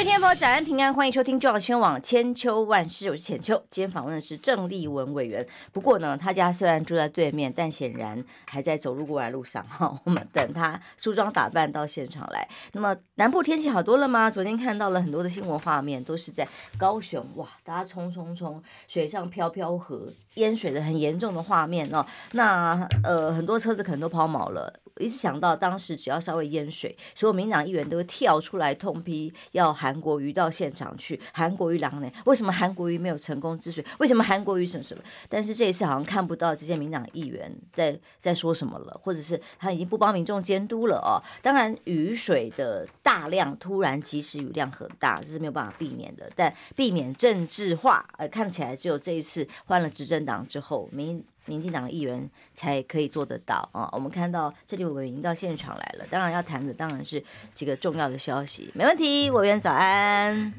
[0.00, 3.62] 位天佛早安平安，欢迎收听中广新闻网千秋万世，我是浅秋。
[3.68, 5.46] 今天访问的是郑丽文委员。
[5.72, 10.00] 不过呢，他家虽然住在对面，但显然还在走路过来路上哈。
[10.04, 12.48] 我们等他梳妆打扮到现场来。
[12.72, 14.30] 那么南部天气好多了吗？
[14.30, 16.48] 昨天看到了很多的新闻画面，都是在
[16.78, 22.06] 高雄哇，大家冲冲冲，水上飘飘河，淹水的很严重的画面哦。
[22.32, 24.80] 那呃，很多车子可能都抛锚了。
[24.98, 31.18] 一直想到当时只要稍微淹水，所有民党议员都会跳出来痛批要喊韩国瑜到现场去。
[31.32, 32.08] 韩国瑜狼呢？
[32.24, 33.84] 为什么韩国瑜没有成功治水？
[33.98, 35.02] 为什么韩国瑜什么什么？
[35.28, 41.18] 但是这一次好像看不到这些民党议员在在说什么了，或者是他已经不帮民众监督了哦。
[41.42, 46.30] 当然，雨水的大量突然及时雨量很大，这是没有办法避免的。
[46.36, 51.24] 但避免政治化，呃，看起来只有这一次换了执政党之后，民。
[51.46, 53.88] 民进党议员才可以做得到啊！
[53.92, 57.22] 我们看到郑丽文委员已经到现场来了，当然要谈的当然是
[57.54, 59.30] 几个重要的消息，没问题。
[59.30, 60.52] 委员早安，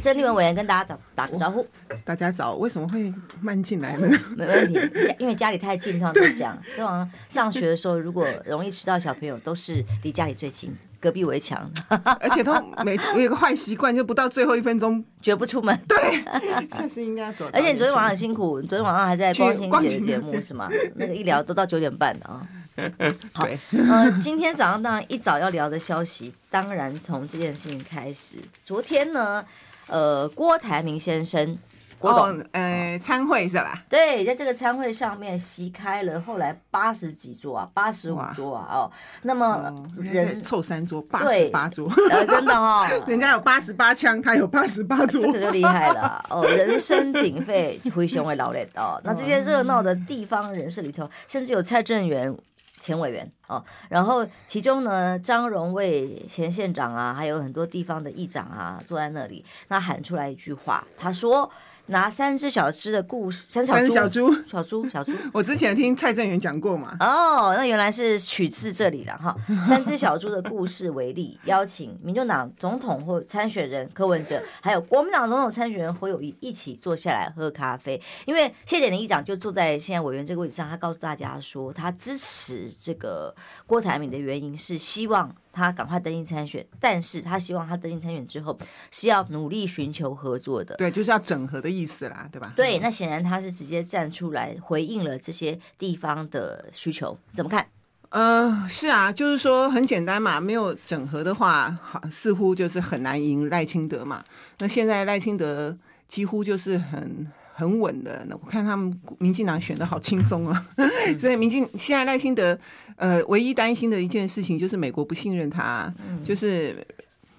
[0.00, 1.66] 郑丽文委员跟大家打打个招呼。
[2.04, 4.08] 大家早，为什么会慢进来呢？
[4.36, 4.78] 没问题，
[5.18, 6.56] 因为家里太近，通常都这样。
[6.76, 10.76] 通常上学的时候，如果容易迟到，小朋友都是离家里最近。
[11.00, 11.70] 隔壁围墙，
[12.20, 15.78] 而且他每我有个坏习惯，就不到最后一分钟绝不出门。
[15.86, 16.24] 对，
[16.70, 17.48] 下次应该走。
[17.52, 20.68] 而且你昨天晚上很辛苦，昨天晚上还在光晴节的节目是吗？
[20.96, 22.42] 那个一聊都到九点半的啊。
[23.32, 28.36] 好，呃，今天早上当然一早要聊的消息，当然从这件事情开始。
[28.64, 29.44] 昨天呢，
[29.86, 31.58] 呃，郭台铭先生。
[31.98, 33.84] 郭董，哦、呃，参会是吧？
[33.88, 52.32] 对，在这个参会上面席开了，后来八十几桌啊，八十五桌啊，哦，那么人凑三桌，八十八桌，呃，真的哦， 人家有八十八枪，他有八十八桌，这个就厉害了哦， 人声鼎沸，灰熊为老脸哦， 那这些热闹的地方人士里头，甚至有蔡正元
[52.80, 61.50] 前委员哦，然后其中呢，张荣卫前县长啊，还有很多地方的议长啊，坐在那里，那喊出来一句话，他说。
[61.88, 65.12] 拿三只小只的故事，三只小猪，小猪，小猪。
[65.32, 66.96] 我之前听蔡正元讲过嘛。
[67.00, 69.34] 哦，那原来是取自这里了哈。
[69.66, 78.00] 三只小猪的故事为例，邀请民众党总统或参选人柯文哲，还有国民党总统参选人侯友宜一起坐下来喝咖啡。
[78.26, 83.34] 因为谢点林议长就坐在现在委员这个位置上，他告诉大家说，他支持这个
[83.66, 85.34] 郭台铭的原因是希望。
[85.58, 88.58] 他赶快登记参选，但是他希望他登记参选之后
[88.90, 92.52] 是要努力寻求合作的，对，就是要整合的意思啦，对吧？
[92.56, 97.66] 对，那显然他是直接站出来回应了这些地方的需求，怎么看？
[98.10, 104.24] 呃，是啊，就是说很简单嘛，没有整合的话，好，似乎就是很难赢赖清德嘛。
[104.58, 105.76] 那现在赖清德
[106.06, 107.30] 几乎就是很。
[107.58, 110.88] 很稳的，那我看他们民进党选的好轻松啊，嗯、
[111.18, 112.56] 所以民进现在赖清德，
[112.94, 116.86] 呃，唯一担心的一件事情就是美国不信任他，嗯、就是，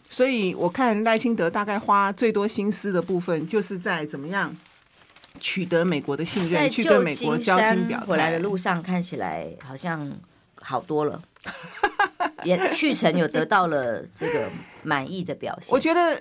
[0.09, 4.53] 所以我看赖清德大概花最多心思的部分，就是在怎么样
[5.39, 8.05] 取得美国的信任，去跟美国交心表态。
[8.05, 10.11] 回来的路上看起来好像
[10.55, 11.21] 好多了，
[12.43, 14.49] 也去程有得到了这个
[14.83, 15.69] 满意的表现。
[15.71, 16.19] 我觉得。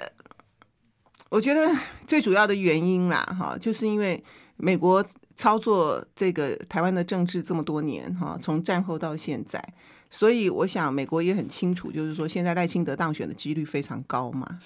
[1.30, 1.60] 我觉得
[2.06, 4.22] 最主要的原因啦，哈，就是因为
[4.56, 5.04] 美国
[5.36, 9.62] 操作这个台湾的政治这么多年，哈，从战后到现在，
[10.10, 14.58] 所以我想美国也很清楚，就是说现在赖清德当选的几率非常高嘛。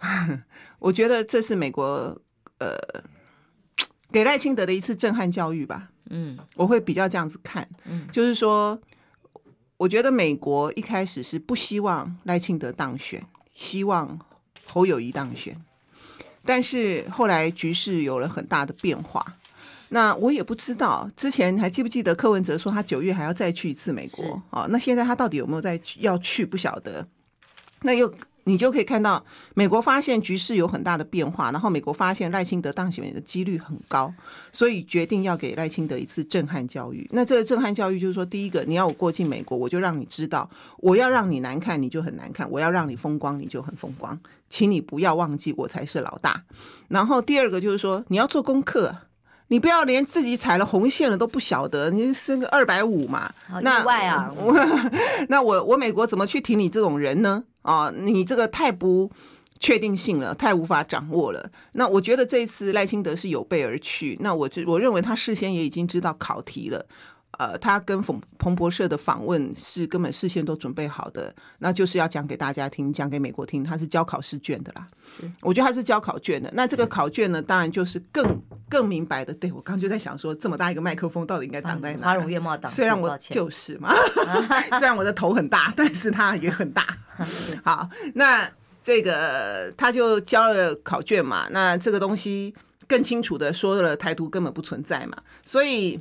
[0.78, 2.20] 我觉得这是美国
[2.58, 2.76] 呃
[4.12, 5.90] 给赖清德的一次震撼教育吧。
[6.10, 8.78] 嗯，我会比较这样子看，嗯，就是说，
[9.76, 14.18] 我觉得美国一开始是不希望赖清德当选，希望
[14.66, 15.56] 侯友谊当选。
[16.44, 19.24] 但是后来局势有了很大的变化，
[19.90, 21.08] 那我也不知道。
[21.16, 24.24] 之前还记不记得柯文哲说他九月还要再去一次美国？
[24.24, 26.46] 是哦，那现在他到底有没有再去要去？
[26.46, 27.06] 不晓得。
[27.82, 28.12] 那又
[28.44, 29.24] 你就可以看到，
[29.54, 34.12] 美国发现局势有很大的变化，然后美国发现赖清德当选的几率很高，
[34.50, 37.08] 所以决定要给赖清德一次震撼教育。
[37.12, 40.48] 那这个震撼教育就是说，第一个，你要我过境美国，我就让你知道，
[40.78, 44.18] 我要让你难看，你就很难看；我要让你风光，你就很风光。
[44.48, 46.42] 请你不要忘记，我才是老大。
[46.88, 48.96] 然后第二个就是说，你要做功课，
[49.50, 54.32] 你不要连自己踩了红线了都不晓得，你升个二百五嘛，好意外啊！
[54.46, 57.42] 那 那我我美国怎么去挺你这种人呢？
[57.62, 59.10] 啊，你这个太不
[59.58, 61.50] 确定性了，太无法掌握了。
[61.72, 64.16] 那我觉得这次赖清德是有备而去。
[64.20, 66.86] 那我我认为他事先也已经知道考题了。
[67.40, 74.86] 呃，他跟彭彭博社的访问是根本事先都准备好的，那就是要讲给大家听，讲给美国听，他是交考试卷的啦。
[75.06, 76.50] 是，我觉得他是交考卷的。
[76.52, 79.32] 那这个考卷呢，当然就是更更明白的。
[79.32, 82.08] 对，我刚刚就在想说，这么大一个麦克风到底应该挡在哪？
[82.08, 82.70] 花容月貌挡。
[82.70, 83.90] 虽然我就是嘛，
[84.78, 86.94] 虽然我的头很大，但是它也很大。
[87.64, 88.46] 好，那
[88.82, 92.54] 这个他就交了考卷嘛，那这个东西
[92.86, 95.98] 更清楚的说了，台独根本不存在嘛，所以。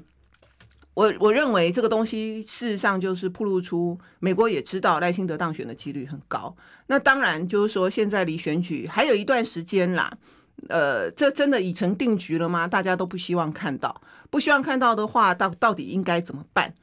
[0.99, 6.53] 我我认为这个东西事实上就是铺露出美国也知道赖清德当选的几率很高。
[6.87, 10.17] 那当然就是说现在离选举还有一段时间啦。
[10.67, 12.67] 呃，这真的已成定局了吗？
[12.67, 16.73] 大家都不希望看到，不希望看到的话，到到底应该怎么办？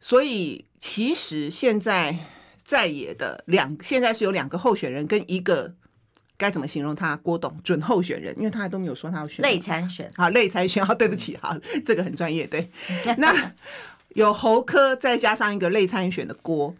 [0.00, 2.18] 所以其实现在
[2.64, 5.74] 在野的两，现在是有两个候选人跟一个。
[6.40, 7.14] 该怎么形容他？
[7.18, 9.42] 郭董准候选人，因为他还都没有说他要选。
[9.42, 10.84] 内参选，好，内参选。
[10.84, 11.54] 好，对不起，好，
[11.84, 12.46] 这个很专业。
[12.46, 12.66] 对，
[13.18, 13.52] 那
[14.14, 16.74] 有侯科，再加上一个内参选的郭，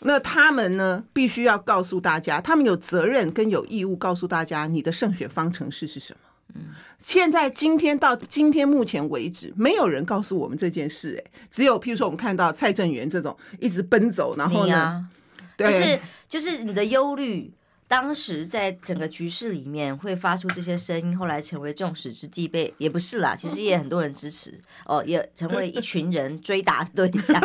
[0.00, 6.20] 那他们呢，必须要告诉大家，他们有责任跟有义务告诉大家，你的胜选方程式是什么。
[6.54, 11.24] 嗯，现在今天到今天目前为止，没有人告诉我们这件事。
[11.24, 15.08] 哎，只有譬如说，我们看到蔡正元这种一直奔走，然后呢，
[15.56, 15.98] 就是
[16.28, 17.50] 就是你的忧虑。
[17.88, 27.40] 当时在整个局势里面会发出这些声音，后来成为众矢之的，被也不是啦，其实也很多人支持哦，也成为了一群人追打的对象。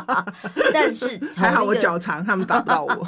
[0.72, 3.06] 但是还好我脚长，他们打不到我。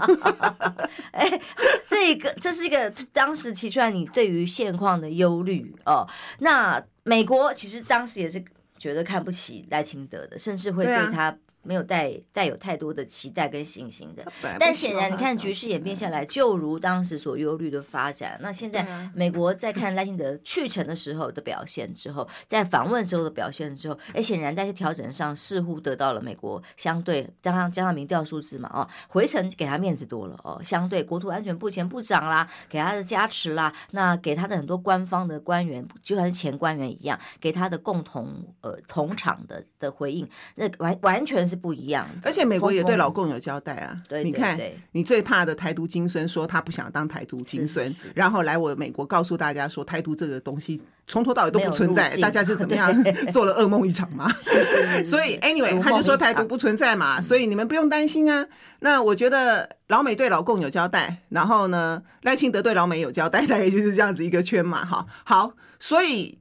[1.13, 1.41] 哎，
[1.87, 6.07] 这个这是一个当时提出来你对于现况的忧虑哦。
[6.41, 8.45] 那美国其实当时也是
[8.77, 11.35] 觉得看不起赖清德的，甚至会对他。
[11.67, 14.25] 没有带带有太多的期待跟信心的，
[14.61, 18.39] 但显然你看局势演变下来，就如当时所忧虑的发展。
[18.41, 41.56] 那现在美国在看赖清德去程的时候的表现之后，在访问之后的表现之后，哎，显然在这调整上似乎得到了美国相对加上加上民调数字嘛，哦，回程给他面子多了哦，相对国土安全部前部长啦，给他的加持啦，那给他的很多官方的官员，就算是前官员一样，给他的共同呃同场的的回应，那完完全是。
[41.57, 43.97] 不一样，而且美国也对老共有交代啊。
[44.09, 44.59] 对，你看，
[44.93, 52.93] 你最怕的台独金孙说他不想当台独金孙，然后来我美国告诉大家说台独这个东西从头到尾都不存在，大家是怎么样
[53.33, 54.31] 做了噩梦一场吗？
[55.05, 58.47] 所以 anyway，他就说台独不存在嘛，所以你们不用担心啊。
[58.81, 64.85] 那我觉得老美对老共有交代，然后呢，赖清德对老美有交代， 大概就是这样子一个圈嘛。
[64.85, 66.39] 哈，好，所以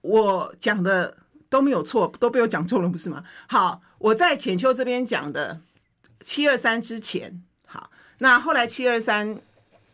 [0.00, 1.16] 我讲的。
[1.56, 3.24] 都没有错，都被我讲错了，不是吗？
[3.48, 5.58] 好，我在浅秋这边讲的
[6.22, 9.40] 七二三之前，好，那后来七二三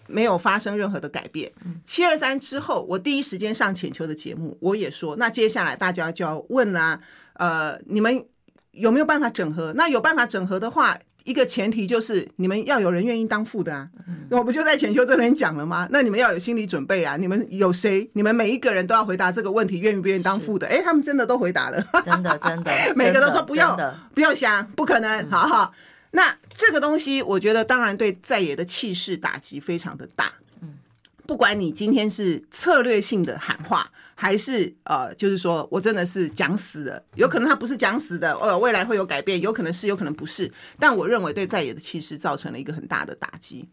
[0.09, 1.53] 没有发生任何的改变。
[1.87, 7.01] 七二三之后，我第一时间上浅秋的节目，我也说，那接下来大家就要问啦，
[7.35, 8.27] 呃，你们
[8.73, 9.73] 有没有办法整合？
[9.77, 10.99] 那有办法整合的话。
[11.25, 13.89] 一个前提就是你们要有人愿意当副的啊，
[14.31, 15.89] 我不就在浅秋这边讲了吗？
[15.91, 17.17] 那你们要有心理准备啊！
[17.17, 18.09] 你们有谁？
[18.15, 20.67] 你们每一个人都要回答这个问题，愿不愿意当副的？
[20.67, 23.77] 哎，他们真的都回答了，真的真的， 每个都说不要，
[24.15, 25.73] 不用想，不可能，好好。
[26.13, 30.33] 那这个东西，我觉得当然对在野的气势打击非常的大。
[31.25, 33.91] 不管你今天是策略性的喊话，
[34.23, 40.49] 还是呃，就是说我真的是讲死的，有可能他不是讲死的，呃，未来会有改变，有可能是，有可能不是。
[40.79, 43.69] 但我认为对在野的气势造成了一个很大的打击。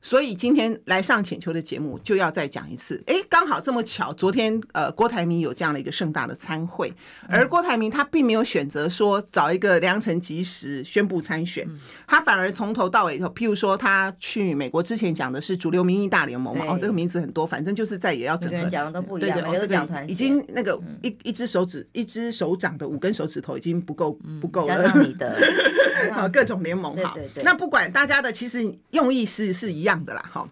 [0.00, 3.00] 所以今天来上浅秋的节目，就要再讲一次。
[3.06, 6.92] 哎，刚好这么巧，昨天呃，郭台铭有这样的一个盛大的参会，
[7.28, 11.64] 而郭台铭他并没有选择说找一个良辰吉时宣布参选，
[12.08, 25.36] 他反而从头到尾，譬如说他去美国之前讲的是主流民意大联盟嘛，哦，这个名字很多，反正就是在也要整个人讲的都不一样，对对，这个已经那个一一只手指一只手掌的五根手指头已经不够不够了，加上你的
[26.14, 30.48] 啊各种联盟哈，那不管大家的其实用意是是一样的啦哈。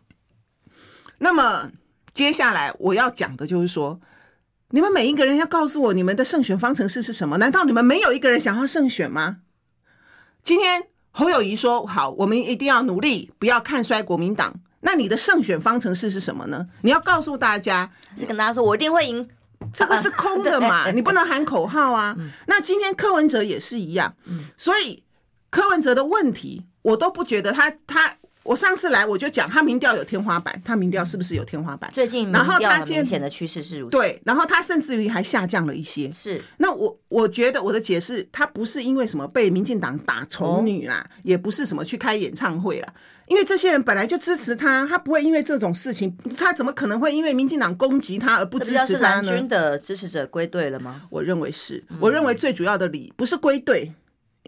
[1.18, 1.70] 那么
[2.14, 4.00] 接下来我要讲的就是说，
[4.70, 7.38] 你们每一个人要告诉我你们的胜选方程式是什么？
[7.38, 9.38] 难道你们没有一个人想要胜选吗？
[10.42, 14.60] 今天侯友宜说好，我们一定要努力，不要看衰国民党。
[14.80, 16.66] 那你的胜选方程式是什么呢？
[16.82, 19.28] 你要告诉大家，是跟大家说我一定会赢，
[19.72, 20.90] 这个是空的嘛？
[20.92, 22.16] 你不能喊口号啊。
[22.46, 24.14] 那今天柯文哲也是一样，
[24.56, 25.02] 所以
[25.50, 31.90] 柯文哲的问题，我都不觉得他他我上次来我就讲，他民调有天花板，他民调是不是有天花板？
[31.92, 33.90] 最近民调很明显的趋势是如此。
[33.90, 36.10] 对，然后他甚至于还下降了一些。
[36.12, 42.92] 是，那我我觉得我的解释，他不是因为什么被民进党打丑女啦，哦、也不是什么去开演唱会啦，
[43.26, 49.22] 因为这些人本来就支持他，他不会因为这种事情，他怎么可能会因为民进党攻击他而不支持他呢？
[49.22, 51.02] 蓝军的支持者归队了吗？
[51.10, 53.92] 我认为是，我认为最主要的理不是归队。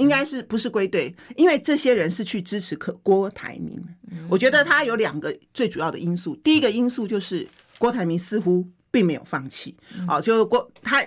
[0.03, 1.15] 应该是不是归队？
[1.37, 3.81] 因为这些人是去支持可郭台铭。
[4.29, 6.35] 我觉得他有两个最主要的因素。
[6.43, 9.75] 第一个因素就是郭台铭似乎并没有放弃。
[10.09, 11.03] 哦，就郭他，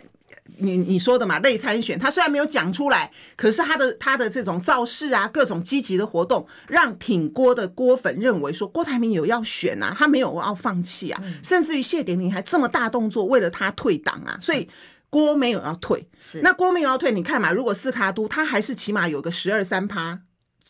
[0.57, 14.67] 你你说的嘛，类参选，他虽然没有讲出来，可是他的他的这种造势啊，各种积极的活动，让挺郭的郭粉认为说郭台铭有要选啊，他没有要放弃啊，甚至于谢点名还这么大动作，为了他退党啊，所以。
[15.15, 20.19] 郭没有要退，是那郭没有要退，你看嘛，如果四卡都，他还是起码有个十二三趴，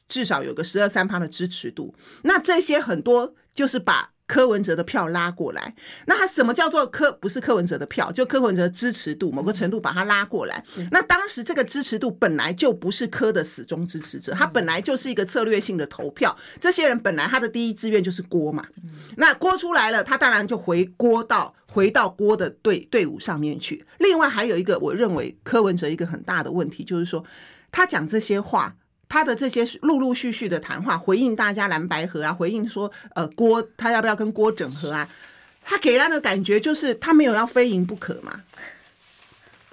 [0.08, 1.96] 至少有个十二三趴的支持度。
[2.22, 5.74] 那这些很多就是把柯文哲的票拉过来。
[6.06, 7.12] 那他什么叫做柯？
[7.14, 10.64] 不是柯文哲的票，就柯文哲支持度某个程度把他拉过来。
[10.92, 16.38] 那当时这个支持度本来就不是柯的死忠支持者，他本来就是一个策略性的投票。
[16.60, 18.64] 这些人本来他的第一志愿就是郭嘛。
[19.18, 21.56] 那郭出来了，他当然就回郭到。
[21.76, 23.86] 回到郭的队队伍上面去。
[24.00, 27.26] 另外还有一个，我认为柯文哲一个很大的问题，就是说
[27.70, 28.74] 他讲这些话，
[29.10, 35.10] 他的这些陆陆续续的谈话，回应大家蓝白合啊，回应说呃郭他要不要跟郭整合啊，
[35.62, 38.44] 他给人的感觉就是他没有要非赢不可嘛。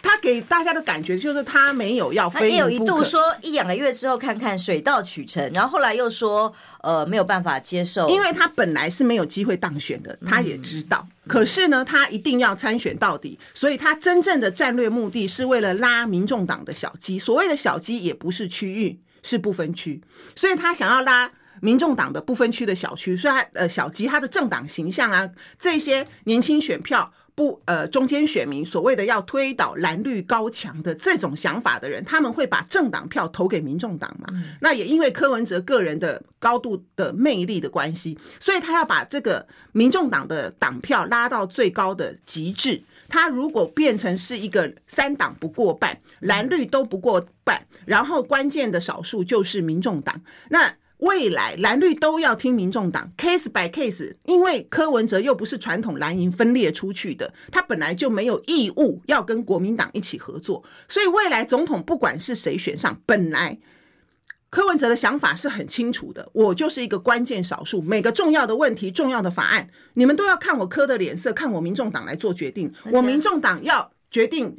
[0.02, 2.50] 他给大家的感觉就是他没有要非赢不可。
[2.50, 11.06] 他也有一度说一两个月之后看看水到渠成，然后后来又说呃没有办法接受，因为他本来是没有机会当选的，他也知道。
[11.24, 17.16] 嗯、可是呢，他一定要参选到底，所以他真正的战略目的是为了拉民众党的小鸡。
[17.18, 20.02] 所谓的小鸡也不是区域，是不分区，
[20.34, 21.30] 所以他想要拉
[21.60, 27.12] 民众党的不分区的小区，所以他呃小鸡他的政党形象啊，这些年轻选票。
[27.34, 34.28] 不，呃，中间选民所谓的要推倒蓝绿高墙的这种想法的人，他们会把政党票投给民众党嘛？
[34.60, 42.82] 那也因为柯文哲个人的高度的魅力的关系，所以他要把这个民众党的党票拉到最高的极致。
[43.08, 50.20] 他如果变成是一个三党不过半，蓝绿都不过半，然后关键的少数就是民众党，
[50.50, 50.74] 那。
[51.02, 63.58] 未来蓝绿都要听民众党，case by case，因为柯文哲又不是传统蓝营分裂出去的，他本来就没有义务要跟国民党一起合作，所以未来总统不管是谁选上，本来
[64.48, 74.56] 柯文哲的想法是很清楚的，我就是一个关键少数，每个重要的问题、重要的法案，你们都要看我柯的脸色，看我民众党来做决定，我民众党要决定。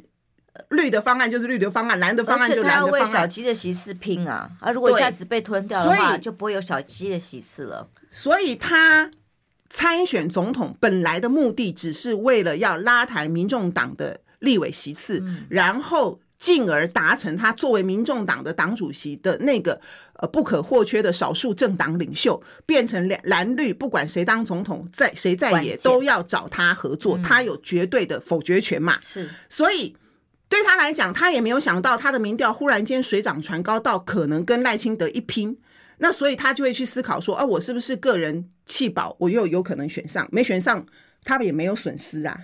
[0.70, 3.00] 绿的方案就是绿的方案，蓝的方案就蓝的方案。
[3.00, 4.48] 他要为小鸡的席次拼啊！
[4.60, 7.88] 啊，如果一下子被吞掉的话，就不会有小鸡的席次了。
[8.10, 9.10] 所以他
[9.68, 19.80] 参选总统本来的目的，只是为了要拉抬民众党的立委席次，嗯、然后进而达成他作为民众党的党主席的那个
[20.20, 28.98] 呃不可或缺的少数政党领袖，变成蓝蓝绿不管谁当总统，在谁在野都要找他合作，嗯、他有绝对的否决权嘛？
[29.00, 29.96] 是，所以。
[30.54, 35.58] 对他来讲，他也没有想到他的民调忽然间水涨船高到可能跟赖清德一拼，
[35.98, 40.28] 那所以他就会去思考说：啊，我是不是个人弃保，我又有可能选上？
[40.30, 40.86] 没选上，
[41.24, 42.38] 他也没有损失啊，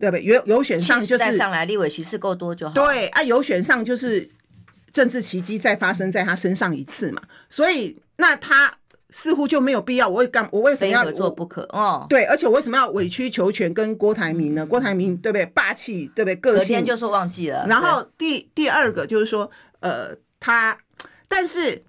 [0.00, 0.24] 对不对？
[0.24, 2.74] 有有选上就是上来立委席次够多就好。
[2.74, 4.28] 对啊，有选上就是
[4.92, 8.78] 政治奇迹再发生在他身上一次嘛，所以那他。
[9.16, 11.62] 似乎就没有必要，我会干，我为什么要非合作不可？
[11.70, 14.66] 哦，对，而且我为什么要委曲求全跟郭台铭呢？
[14.66, 15.46] 郭台铭对不对？
[15.46, 16.34] 霸气对不对？
[16.34, 16.58] 个性。
[16.58, 17.64] 昨天就说忘记了。
[17.68, 20.76] 然后第第二个就是说，呃，他，
[21.28, 21.84] 但是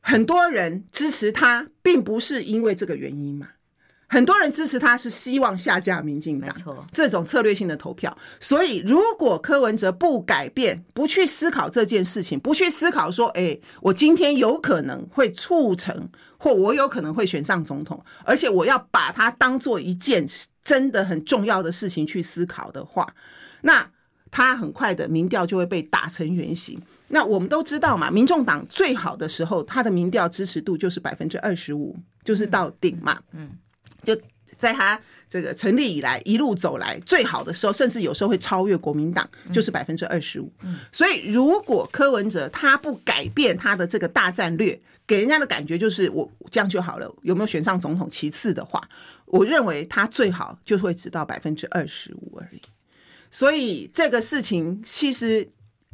[0.00, 3.48] 很多人支持他，并不是因为这个原因嘛。
[4.12, 6.52] 很多人支持他是希望下架民进党，
[6.90, 8.14] 这种策略性的投票。
[8.40, 20.26] 所以，如果柯文哲不改变，不去思考这件事情，不去思考说，哎，我今天有可能会促成，或我有可能会选上总统，而且我要把它当做一件
[20.64, 23.14] 真的很重要的事情去思考的话，
[23.60, 23.88] 那
[24.32, 26.76] 他很快的民调就会被打成原形。
[27.06, 33.42] 那我们都知道嘛，民众党最好的时候，他的民调支持度就是百分之二十五，就是到顶嘛，嗯。
[33.42, 33.50] 嗯
[34.02, 34.16] 就
[34.58, 40.52] 在他这个成立以来一路走来最好的时候，甚至有时候会超越国民党，就是百分之二十五。
[40.92, 48.82] 所以如果柯文哲他不改变他的这个大战略，给人家的感觉就是我这样就好了，有没有选上总统其次的话，
[49.26, 52.60] 我认为他最好就会只到百分之二十五而已。
[53.30, 55.48] 所以这个事情其实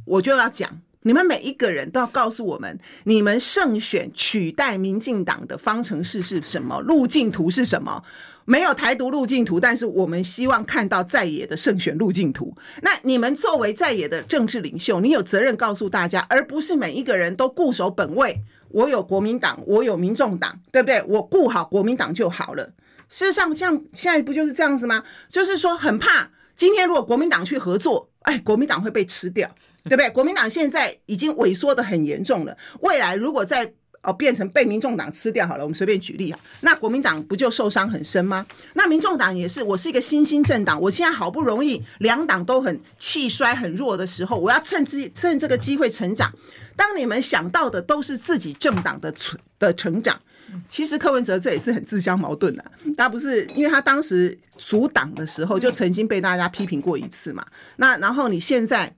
[0.05, 0.81] 我就要讲。
[1.07, 6.81] 你们每一个人都要告诉我们，你们胜选取代民进党的方程式是什么？
[6.81, 8.03] 路径图是什么？
[8.45, 12.53] 没有台独路径图，但是我们希望看到在野的胜选路径图。
[12.83, 18.41] 那你们作为在野的政治领袖，你有责任告诉大家，而不是每一个人都固守本位。
[18.71, 21.01] 我有国民党，我有民众党，对不对？
[21.07, 22.65] 我顾好国民党就好了。
[23.09, 25.05] 事实上，像现在不就是这样子吗？
[25.29, 29.49] 就是说，很怕今天如果国民党去合作，哎，国民党会被吃掉，
[29.83, 30.11] 对不对？
[30.11, 35.65] 国民党现在已经萎缩的很严重了，未来如果再哦，变成被民众党吃掉好了。
[35.65, 38.47] 我们随便举例啊，那国民党不就受伤很深吗？
[38.75, 46.33] 那民众党也是，我是一个新兴政党，我现在好不容易两党都很气衰很弱的时候，我要趁机趁这个机会成长。
[46.77, 50.21] 当你们想到的都是自己政党的存的成长，
[50.69, 52.65] 其实柯文哲这也是很自相矛盾的。
[52.97, 57.47] 他不是因为他当时组党的时候就曾经被大家批评过一次嘛？
[57.77, 58.95] 那然后你现在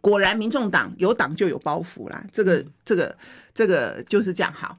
[0.00, 3.16] 果然民众党有党就有包袱啦，这个这个。
[3.56, 4.76] 这个就是这样好，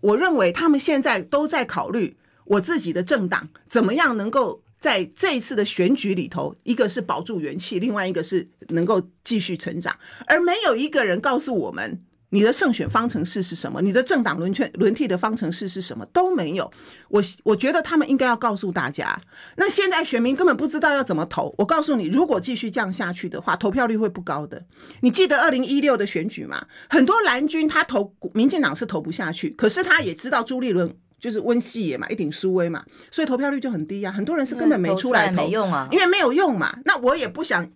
[0.00, 2.16] 我认为他们现在都在考虑
[2.46, 12.02] 我自己的政党怎么样能够在这一次的选举里头，一个是保住元气，另外一个是能够继续成长，而没有一个人告诉我们。
[12.34, 13.82] 你的胜选方程式是什么？
[13.82, 16.04] 你的政党轮圈轮替的方程式是什么？
[16.14, 16.70] 都没有。
[17.08, 19.20] 我我觉得他们应该要告诉大家。
[19.56, 21.54] 那现在选民根本不知道要怎么投。
[21.58, 24.64] 我告诉你，如果继续这样下去的话，投票率会不高的。
[25.00, 26.66] 你记得二零一六的选举吗？
[26.88, 34.12] 很多蓝军他投民进党是投不下去，可是他也知道朱立伦就是温系也嘛，一顶苏威嘛，所以投票率就很低呀、啊。
[34.16, 36.78] 很多人是根本没出来投，没用啊，因为没有用嘛。
[36.86, 37.70] 那我也不想，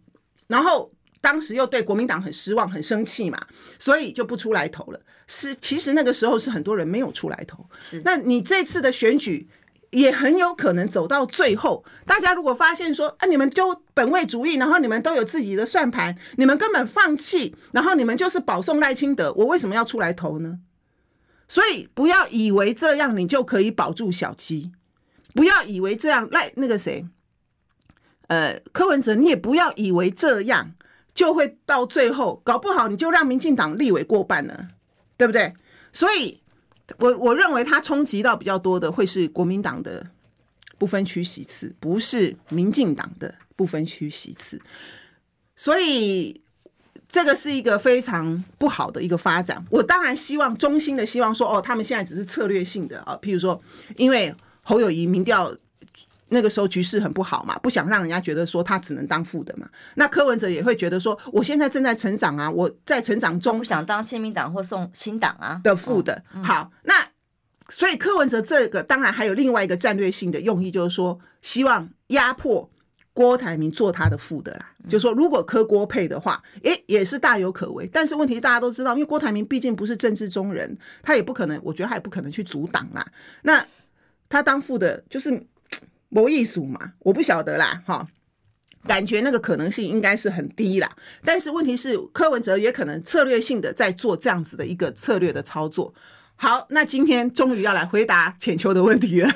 [0.46, 0.90] 然后。
[1.26, 3.44] 当时又对国民党很失望、很生气嘛，
[3.80, 5.00] 所以就不出来投了。
[5.26, 7.68] 是，其实那个时候是很多人没有出来投。
[7.80, 9.48] 是，那你这次的选举
[9.90, 20.60] 也很有可能走到最后，大家如果发现说啊，你们就本位主义，然后你们都有自己的算盘，你们根本放弃，然后你们就是保送赖清德，我为什么要出来投呢？
[21.48, 24.70] 所以不要以为这样你就可以保住小鸡，
[25.34, 27.04] 不要以为这样赖那个谁，
[28.28, 30.74] 呃，柯文哲，你也不要以为这样。
[31.16, 34.68] 就会到最后，搞不好你就让民进党立委过半了，
[35.16, 35.52] 对不对？
[35.92, 36.40] 所以，
[36.98, 40.06] 我我认为他冲击到比较多的会是国民党的
[40.76, 44.60] 不分区席次，不是民进党的不分区席次。
[45.56, 46.38] 所以，
[47.08, 49.64] 这个是一个非常不好的一个发展。
[49.70, 53.58] 我当然希望衷心的希望说，哦，他们现在只是策略性的啊，譬如说，
[53.96, 55.56] 因为侯友宜民调。
[56.28, 59.68] 那个时候局势很不好嘛，不想让人家觉得说他只能当副的嘛。
[59.94, 66.20] 那柯文哲也会觉得说，我现在正在成长啊，我在成长中，不想当亲民党或送新党啊的副的。
[66.42, 66.94] 好，那
[67.68, 72.68] 所以柯文哲这个当然还有另外一个战略性的用意，就是说希望压迫
[73.12, 74.72] 郭台铭做他的副的啦。
[74.88, 77.88] 就是说如果柯郭配的话，诶，也是大有可为。
[77.92, 83.06] 但是问题大家都知道，因为郭台铭毕竟不是政治中人，他也不可能，我觉得他也不可能去阻挡啦。
[83.42, 83.64] 那
[84.28, 85.46] 他当副的，就是。
[86.16, 88.08] 博弈术嘛，我不晓得啦，哈，
[88.88, 90.96] 感觉那个可能性应该是很低啦。
[91.22, 95.92] 但是问题是，柯文哲也可能策略性的在做这样子的一个策略的操作。
[96.36, 99.30] 好，那今天终于要来回答浅秋的问题了，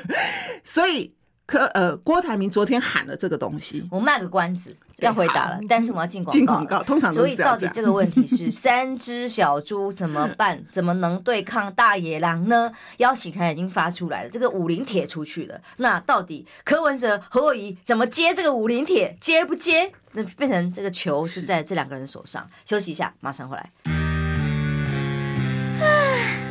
[0.64, 1.12] 所以。
[1.50, 6.38] 可呃，郭台铭昨天喊了这个东西，我卖个关子要回答了，但是我要进广告。
[6.38, 7.58] 进广告，通常都是这样。
[7.58, 10.64] 所以到底这个问题是 三只小猪怎么办？
[10.70, 12.70] 怎么能对抗大野狼呢？
[12.98, 15.60] 邀请函已经发出来了，这个武林帖出去了。
[15.78, 19.16] 那到底柯文哲、侯友宜怎么接这个武林帖？
[19.20, 19.90] 接不接？
[20.12, 22.48] 那变成这个球是在这两个人手上。
[22.64, 23.68] 休息一下，马上回来。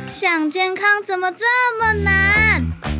[0.04, 1.46] 想健康怎么这
[1.78, 2.99] 么难？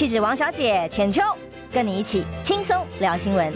[0.00, 1.20] 气质王小姐浅秋，
[1.70, 3.52] 跟你一起轻松聊新闻。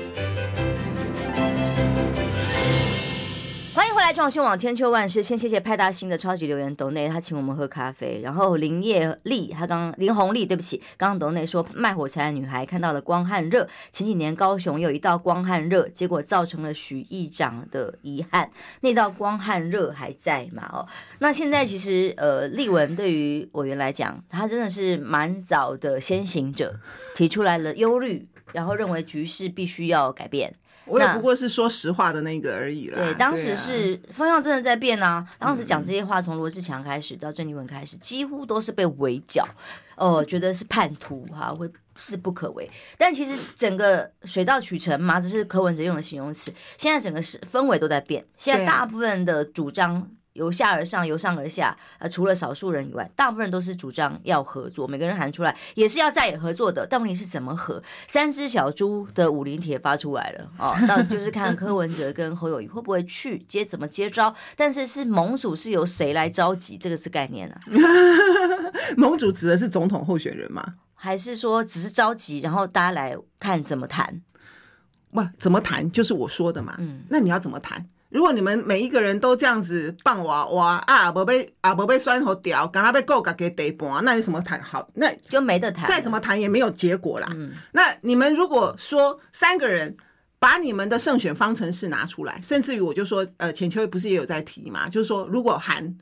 [4.04, 5.22] 来，壮兄网千秋万世。
[5.22, 8.20] 先谢谢派大星的超级留言斗内，他请我们喝咖啡。
[8.22, 13.66] 然后林叶丽，他刚林红丽，对不起，刚刚斗内说卖火柴的女孩看到了光和热。
[13.92, 18.50] 前几年高雄有一道光和热，结果造成了许议长的遗憾。
[18.82, 20.68] 那道光和热还在吗？
[20.70, 20.86] 哦，
[21.20, 26.78] 那现在其实呃，立文对于委员来讲，他真的是蛮早的先行者，
[27.16, 28.28] 提出来了忧虑。
[28.52, 30.54] 然后认为局势必须要改变。
[30.86, 32.98] 我也不过是说实话的那个而已啦。
[32.98, 35.26] 对，当时是方向真的在变啊。
[35.26, 39.46] 嗯、当时讲这些话，从罗志强开始到郑丽文开始，几乎都是被围剿，
[39.96, 42.70] 哦、呃，觉得是叛徒哈，会势不可为。
[42.98, 46.52] 但其实整个水到渠成嘛，这是柯文哲用的形容词。
[46.76, 50.08] 现在整个是氛围都在变，现在大部分的主张。
[50.34, 56.86] 由下而上，由上而下，呃，除了少数人以外，大部分人都是主张要合作，每个人喊出来也是要在野合作的。
[56.86, 57.82] 但问题是怎么合？
[58.08, 64.34] 三只小猪的武林帖发出来了哦，那就是看柯文哲跟侯友谊会不会去接，怎么接招。
[64.56, 66.76] 但是是盟主是由谁来召集？
[66.76, 67.60] 这个是概念啊。
[68.96, 70.74] 盟主指的是总统候选人吗？
[70.94, 74.20] 还是说只是召集，然后大家来看怎么谈？
[75.12, 76.74] 不，怎么谈就是我说的嘛。
[76.78, 77.86] 嗯，那你要怎么谈？
[78.14, 84.88] 如果你们每一个人都这样子棒哇哇啊，不被啊不被拴好屌，刚他被够给给得盘，那有什么谈好？
[84.94, 87.28] 那就没得谈，再怎么谈也没有结果啦。
[87.32, 89.96] 嗯，那你们如果说三个人
[90.38, 94.88] 把你们的胜选方程式拿出来，甚至于我就说，呃，浅秋不是也有在提嘛？
[94.88, 95.96] 就是说，如果韩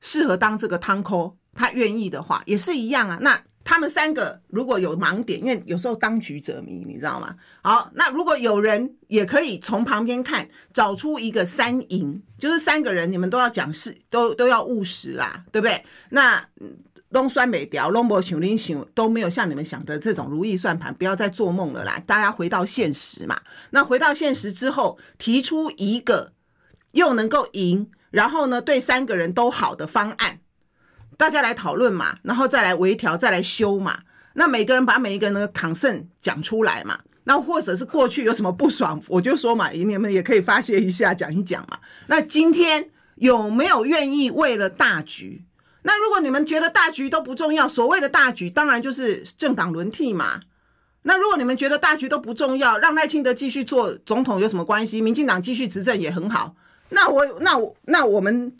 [0.00, 3.18] 适合当这个汤扣，他愿意的话，也是一样啊。
[3.20, 3.42] 那。
[3.68, 7.36] 他们三个如果有盲点，因为有时候当局者迷，你知道吗？
[7.60, 15.84] 好，那如果有人也可以从旁边看，找出一个三赢，就是三个人，你们都要讲事，都都要务实啦，对不对？
[16.08, 16.42] 那
[17.10, 22.02] 龙酸美调，龙博熊林熊都没有像你们想的这种如意算盘，不要再做梦了啦！
[22.06, 23.38] 大家回到现实嘛。
[23.68, 26.32] 那回到现实之后，提出一个
[26.92, 30.40] 又能够赢，然后呢，对三个人都好的方案。
[31.18, 33.98] 大家来讨论嘛，然后再来微调，再来修嘛。
[34.34, 37.00] 那每个人把每一个人的 concern 讲出来嘛。
[37.24, 41.76] 那或者是过去有什么不爽，我就说嘛，你们也可以发泄一下，讲一讲嘛。
[42.06, 45.44] 那今天有没有愿意为了大局？
[45.82, 50.40] 那如果你们觉得大局都不重要，所谓的大局当然就是政党轮替嘛。
[51.02, 55.02] 那如果你们觉得大局都不重要，让赖清德继续做总统有什么关系？
[55.02, 56.54] 民进党继续执政也很好。
[56.90, 58.52] 那我那我那我们。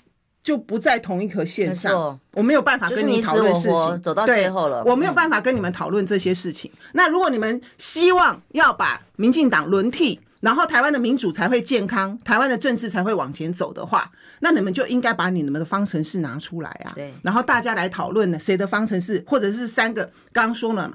[0.49, 6.73] 就不在同一条线上，我没有办法跟你讨论事情，走到最后了，我没有办法跟你们讨论这些事情。
[6.93, 20.91] 那如果你们希望要把民进党轮替，然后台湾的民主才会健康，台湾的政治才会往前走的话，那你们就应该把你们的方程式拿出来啊，对，然后大家来讨论呢，谁的方程式，或者是三个，刚刚说了，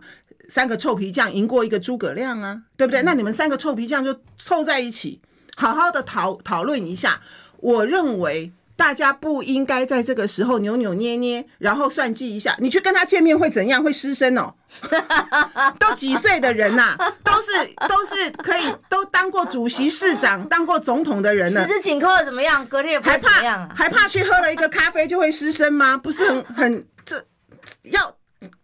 [0.50, 3.04] 三个臭皮匠赢过一个诸葛亮啊，对不对？
[3.04, 5.22] 那你们三个臭皮匠就凑在一起，
[5.56, 7.22] 好好的讨讨论一下。
[7.60, 8.52] 我认为。
[8.76, 12.56] 大家不应该在这个时候扭扭捏捏，然后算计一下。
[12.60, 13.84] 你去跟他见面会怎样？
[13.84, 14.54] 会失身哦。
[15.80, 17.52] 都几岁的人呐、啊，都是
[17.88, 21.68] 都是可以都当过主席、市长、当过总统的人了。
[21.68, 22.66] 十指紧扣怎么样？
[22.68, 25.96] 隔天还怕还怕去喝了一个咖啡就会失身吗？
[25.96, 27.24] 不是很很这
[27.84, 28.16] 要。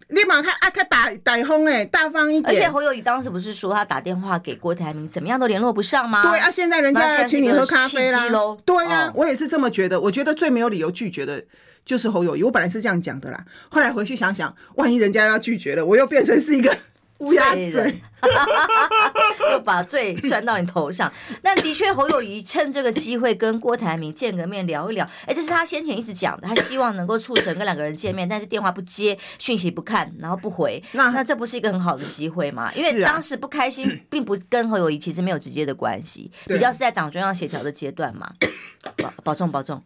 [0.09, 2.45] 立马看啊，看打打风哎，大方一点。
[2.47, 6.23] 而且侯友宜当时不是说他打电话给郭台铭，怎么样都联络不上吗？
[6.23, 8.27] 对啊，现在人家要请你喝咖啡啦。
[8.65, 9.99] 对呀、啊哦，我也是这么觉得。
[9.99, 11.43] 我觉得最没有理由拒绝的
[11.85, 12.43] 就是侯友宜。
[12.43, 16.75] 我本来是这样讲的啦，后来回去想想，万一人家要拒绝了，我又变成是一个。
[17.19, 18.01] 乌鸦嘴，
[19.51, 21.11] 又把罪算到你头上。
[21.43, 25.05] 那的确，侯友宜趁这个机会跟郭台铭见个面聊一聊。
[25.25, 30.81] 哎，这是他先前一直讲的，他希望能够促成跟两个人见面， 但是电话不接，讯息不看，然后不回。
[30.93, 32.71] 那那这不是一个很好的机会吗？
[32.73, 38.31] 因为当时不开心， 并不跟侯友宜其实没有直接的关系，比较是在党中央协调的阶段嘛。
[38.95, 39.83] 保保重保重，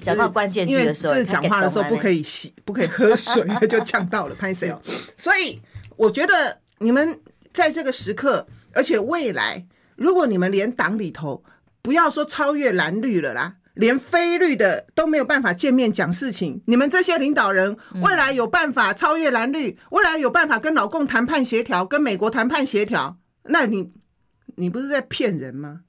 [0.00, 4.80] 讲到关键句的时候，讲话的时候不可以吸，不可以喝水，就呛到了，拍谢哦。
[5.16, 5.60] 所以
[5.96, 6.56] 我觉得。
[6.80, 7.20] 你们
[7.52, 11.42] 在这个时刻，而且未来，如果你们连党里头
[11.82, 23.92] 不要说超越蓝绿了啦，连非绿的都没有办法见面讲事情，你们这些领导人未来有办法超越蓝绿，未来有办法跟老共谈判协调，跟美国谈判协调，那你
[24.56, 25.80] 你不是在骗人吗？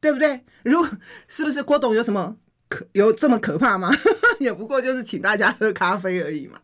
[0.00, 0.44] 对不对？
[0.64, 0.84] 如
[1.28, 2.36] 是不是郭董有什么
[2.68, 3.90] 可有这么可怕吗？
[4.40, 6.58] 也不过就是请大家喝咖啡而已嘛。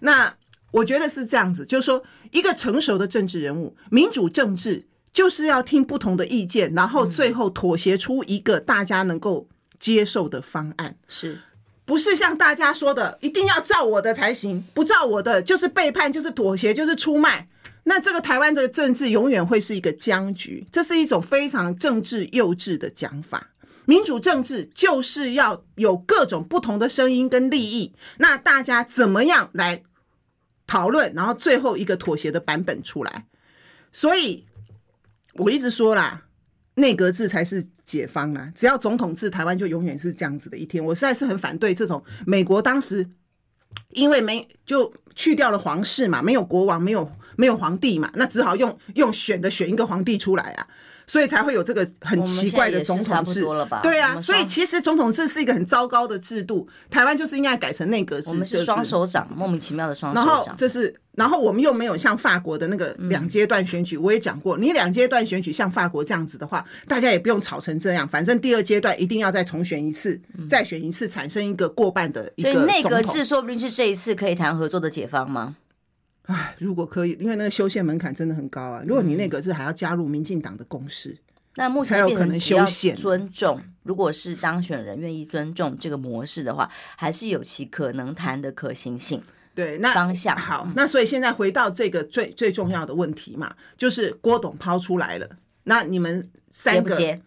[0.00, 0.34] 那。
[0.74, 11.38] 我觉得是这样子，就是说，一个成熟的政治人物，民主政治就是要听不同的意见，然后最后妥协出一个大家能够接受的方案，是
[11.84, 14.64] 不是像大家说的一定要照我的才行？
[14.74, 17.46] 不照我的就是背叛，就是妥协，就是出卖。
[17.84, 23.50] 那这个台湾的政治永远会是一个僵局，这是一种非常政治幼稚的讲法。
[23.84, 29.82] 民主政治就是要有各种不同的声音跟利益，那大家怎么样来？
[30.66, 33.26] 讨论，然后最后一个妥协的版本出来，
[33.92, 34.44] 所以
[35.34, 36.24] 我一直说啦，
[36.74, 38.50] 内阁制才是解方啊！
[38.54, 40.82] 只要总统制，台湾就永远是这样子的一天。
[40.84, 43.08] 我实在是很反对这种美国当时
[43.90, 50.66] 因为没就去掉了皇室嘛，没有国王，没有没有皇帝嘛，那只好用用选的选一个皇帝出来啊。
[51.06, 53.44] 所以才会有这个很奇怪的总统制，
[53.82, 56.68] 对啊，所以其实总统制是一个很糟糕的制度。
[56.90, 60.26] 台湾就是应该改成内阁制，我们是双手掌，莫名其妙的双手掌。
[60.26, 72.52] 然后这是，然后我们又没有像法国的那个两阶段选举，我也讲过，你两阶段选举像法国这样子的话，大家也不用吵成这样，反正第二阶段一定要再重选一次，再选一次，产生一个过半的一个。
[72.52, 75.56] 所以内阁制说不定是这一次可以谈合作的解方吗？
[76.26, 78.82] 唉，如果可以，因为那个修宪门槛真的很高啊。
[78.86, 81.18] 如果你那个是还要加入民进党的共识，嗯，
[81.56, 82.96] 那目前有可能修宪。
[82.96, 89.22] 尊重，如果是当选人愿意尊重这个模式的话，还是有其可能谈的可行性。
[89.54, 90.66] 对，那方向好。
[90.74, 95.28] 那所以现在回到这个最最重要的问题嘛，就是郭董抛出来了，
[95.64, 97.22] 那你们三个，接接？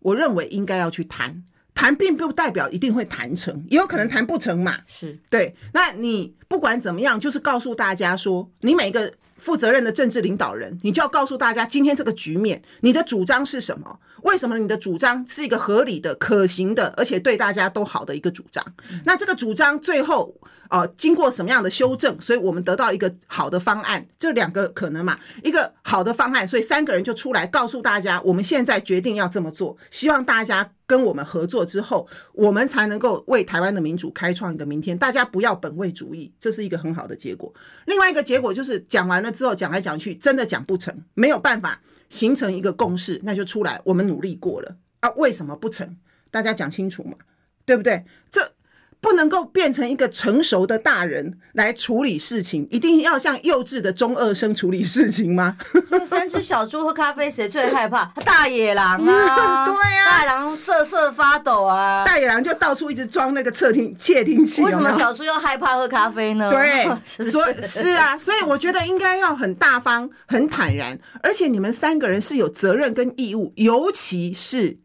[0.00, 1.42] 我认为应该要去谈。
[1.74, 4.78] 谈并不代表一定会谈成，也有可能谈不成嘛。
[4.86, 5.54] 是对。
[5.72, 13.98] 那你不管怎么样，就是告诉大家说，你每一个负责任的政治领导人，你就要告诉大家，今天这个局面，你的主张是什么？
[14.22, 18.64] 为什么你的主张是一个合理的、可行的，而且对大家都好的一个主张？
[19.04, 20.34] 那这个主张最后。
[20.72, 34.96] 呃，经过什么样的修正，所以我们得到一个好的方案，这两个可能嘛，一个好的方案，所以三个人就出来告诉大家，我们现在决定要这么做，希望大家跟我们合作之后，我们才能够为台湾的民主开创一个明天。
[34.96, 37.52] 大家不要本位主义，这是一个很好的结果。
[37.84, 45.98] 另外一个结果就是讲完了之后，讲来讲去，真的讲不成，没有办法形成一个共识，那就出来，我们努力过了啊，为什么不成？
[46.30, 47.18] 大家讲清楚嘛，
[47.66, 48.06] 对不对？
[48.30, 48.54] 这。
[49.02, 55.56] 不能够变成一个成熟的大人来处理事情，一定要像幼稚的中二生处理事情吗？
[56.06, 58.04] 三只小猪喝咖啡，谁最害怕？
[58.24, 59.66] 大野狼啊！
[59.66, 62.04] 对呀、啊，大野狼瑟瑟发抖啊！
[62.06, 64.62] 大野狼就到处一直装那个窃听窃听器。
[64.62, 66.48] 为什么小猪要害怕喝咖啡呢？
[66.48, 74.78] 对，所以是啊，所以我觉得应该要很大方、很坦然，而且你们三个人是有责任跟义务，尤其是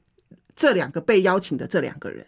[0.56, 2.26] 这两个被邀请的这两个人。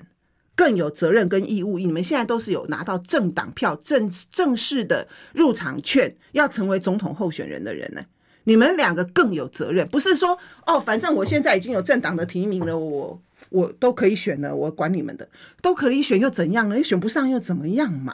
[0.59, 8.01] 更有责任跟义务，你们现在都是有拿到政党票、正正式的入场券，要成为总统候选人的人呢。
[8.43, 15.29] 你们两个更有责任，不是说哦，反正我现在已经有政党的提名了，我我都可以选了，我管你们的，
[15.61, 16.83] 都可以选又怎样呢？
[16.83, 18.13] 选不上又怎么样嘛？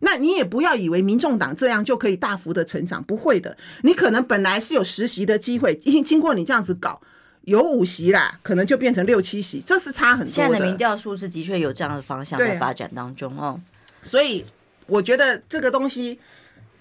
[0.00, 7.00] 那你也不要以为民众党这样就可以大幅的成长，不会的，你可能本来是有实习的机会，已经经过你这样子搞。
[7.46, 10.32] 有五席啦，可能就变成六七席，这是差很多的。
[10.32, 13.60] 现在的民调数字的确有这样的方向在发展当中哦，
[14.02, 14.44] 所以
[14.86, 16.20] 我觉得这个东西，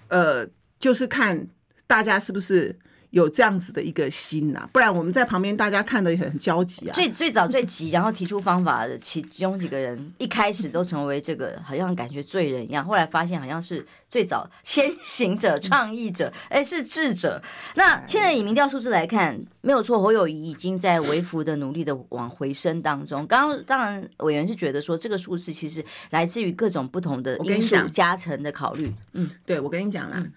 [0.10, 0.47] 呃，
[0.80, 1.47] 就是看
[1.88, 2.75] 大家是不是。
[3.15, 6.93] 有这样子的一个心呐、啊，不然我们在旁边大家看的也很焦急啊。
[6.93, 17.41] 最最早最急，然后提出方法的其其中几个人，一开始都成为这个好像感觉罪人一样，后来发现好像是最早先行者、倡议者， 哎，是智者。
[17.75, 23.25] 那现在以民调数字来看，没有错，侯友宜已经在微幅的努力的往回升当中。
[23.28, 28.93] 刚刚当然委员是觉得说，这个数字其实来自于各种不同的因素加成的考虑。
[29.13, 30.34] 嗯，对，我跟你讲啦，嗯、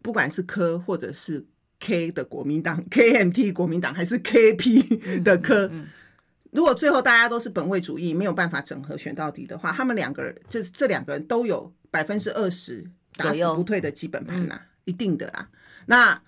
[0.00, 1.44] 不管是科或者是。
[1.80, 5.86] K 的国民党，KMT 国民党还是 KP 的科，嗯嗯嗯，
[6.50, 12.84] 如果最后大家都是本位主义，没有办法整合选到底的话，他们两个人就是这两个人都有百分之二十
[13.16, 15.48] 打死不退的基本盘呐，嗯，一定的啦。
[15.86, 16.20] 那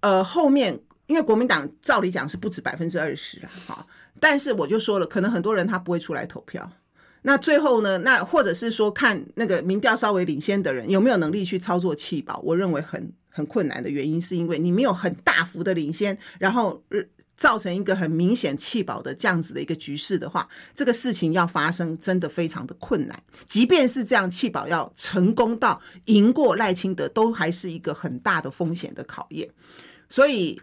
[0.00, 3.86] 呃后面，因为国民党照理讲是不止百分之二十啊，好，
[4.20, 6.70] 但是我就说了，可能很多人他不会出来投票。
[7.22, 7.98] 那最后呢？
[7.98, 12.38] 那或者是说，看那个民调稍微领先的人有没有能力去操作弃保？
[12.44, 16.82] 我认为很很困难的原因，是因为你没有很大幅的领先，然后
[17.36, 23.22] 造成一个很明显弃保的这样子的一个局势的话，这个事情要发生真的非常的困难。
[23.46, 29.46] 即便是这样，弃保要成功到赢过赖清德，都还是一个很大的风险的考验。
[30.08, 30.58] 所以。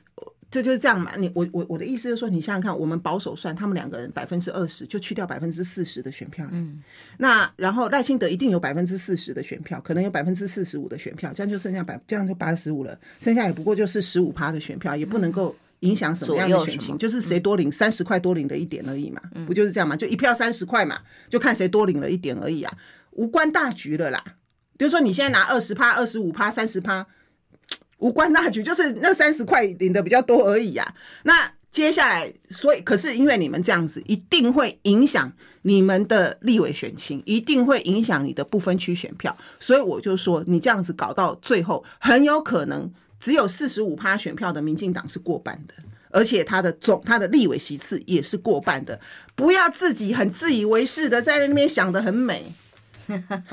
[0.54, 1.14] 这就是这样嘛？
[1.18, 6.48] 你我我我的意思就是说，你想想看，我们保守算，他们两个人百分之二十就去掉百分之四十的选票。
[6.52, 6.80] 嗯，
[7.18, 19.96] 那然后赖清德一定有百分之四十的选票，可能有百分之四十五的选票，这样就剩下百，这样就八十五了，剩下也不过就是十五趴的选票，也不能够影响什么样的选情，就是谁多领三十块多领的一点而已嘛，不就是这样嘛？
[19.96, 22.78] 就一票三十块嘛，就看谁多领了一点而已啊，
[23.14, 24.24] 无关大局了啦。
[24.78, 27.08] 比如说你现在拿二十趴、二十五趴、三十趴。
[28.04, 30.94] 无关大局，就是那三十块领的比较多而已啊。
[31.24, 39.36] 那接下来，所以可是因为你们这样子，一定会影响你们的立委选情，一定会影响你的不分区选票。
[39.58, 45.74] 所以我就说，你这样子搞到最后，很有可能只有四十五趴选票的民进党是过半的，
[46.12, 49.00] 而且他的总他的立委席次也是过半的。
[49.34, 52.54] 不要自己很自以为是的在那边想得很美。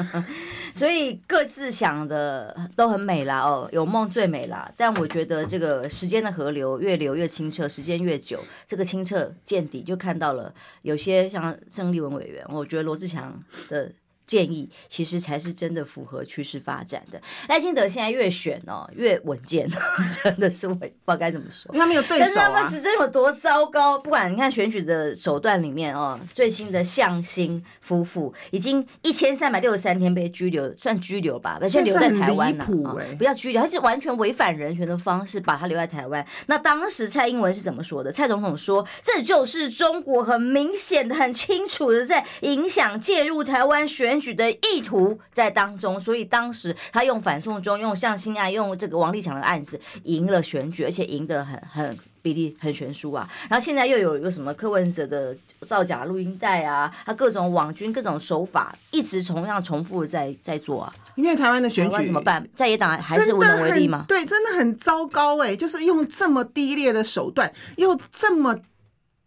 [0.74, 4.70] 所以各自想的都很美啦，哦，有梦最美啦。
[4.76, 13.90] 但我觉得这个时间的河流越流越清澈，时间越久，这个清澈见底，就看到了有些像郑丽文委员，我觉得罗志强的。
[14.30, 17.20] 建议其实才是真的符合趋势发展的。
[17.48, 19.68] 赖清德现在越选哦越稳健，
[20.22, 22.26] 真的是我不知道该怎么说，他没有对手啊。
[22.26, 23.98] 但是他们执政有多糟糕？
[23.98, 36.24] 不管你看选举的手段里面哦，最新的向心夫妇已经一千三百六十三天被拘留，算拘留吧，而且留在台湾呢，哦，不要拘留，他是完全违反人权的方式把他留在台湾。
[36.46, 38.12] 那当时蔡英文是怎么说的？
[38.12, 53.28] 蔡总统说，这就是中国很明显的、很清楚的在影响、介入台湾选举的意图在当中，所以当时他用反送中、用向心案、用这个王立强的案子赢了选举，而且赢得很很比例很悬殊啊。
[53.48, 55.34] 然后现在又有有什么柯文哲的
[55.66, 60.94] 造假录音带啊，他各种网军各种手法一直同样重复在在做啊。
[61.16, 62.46] 因为台湾的选举怎么办？
[62.54, 64.04] 在野党还是无能为力吗？
[64.06, 68.56] 对，真的很糟糕哎、欸，就是用这么低劣的手段，又这么。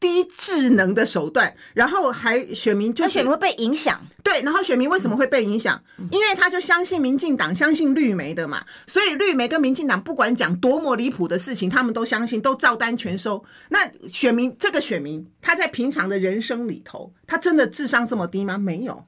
[0.04, 5.82] 低智能的手段，然后还选民就是选民会被影响，对，然后选民为什么会被影响？
[6.12, 13.42] 因为他就相信民进党，相信绿媒的嘛，所以绿媒跟民进党不管讲多么离谱的事情，他们都相信，都照单全收。
[13.70, 18.58] 那选民这个选民，他在平常的人生里头，他真的智商这么低吗？
[18.58, 19.06] 没有，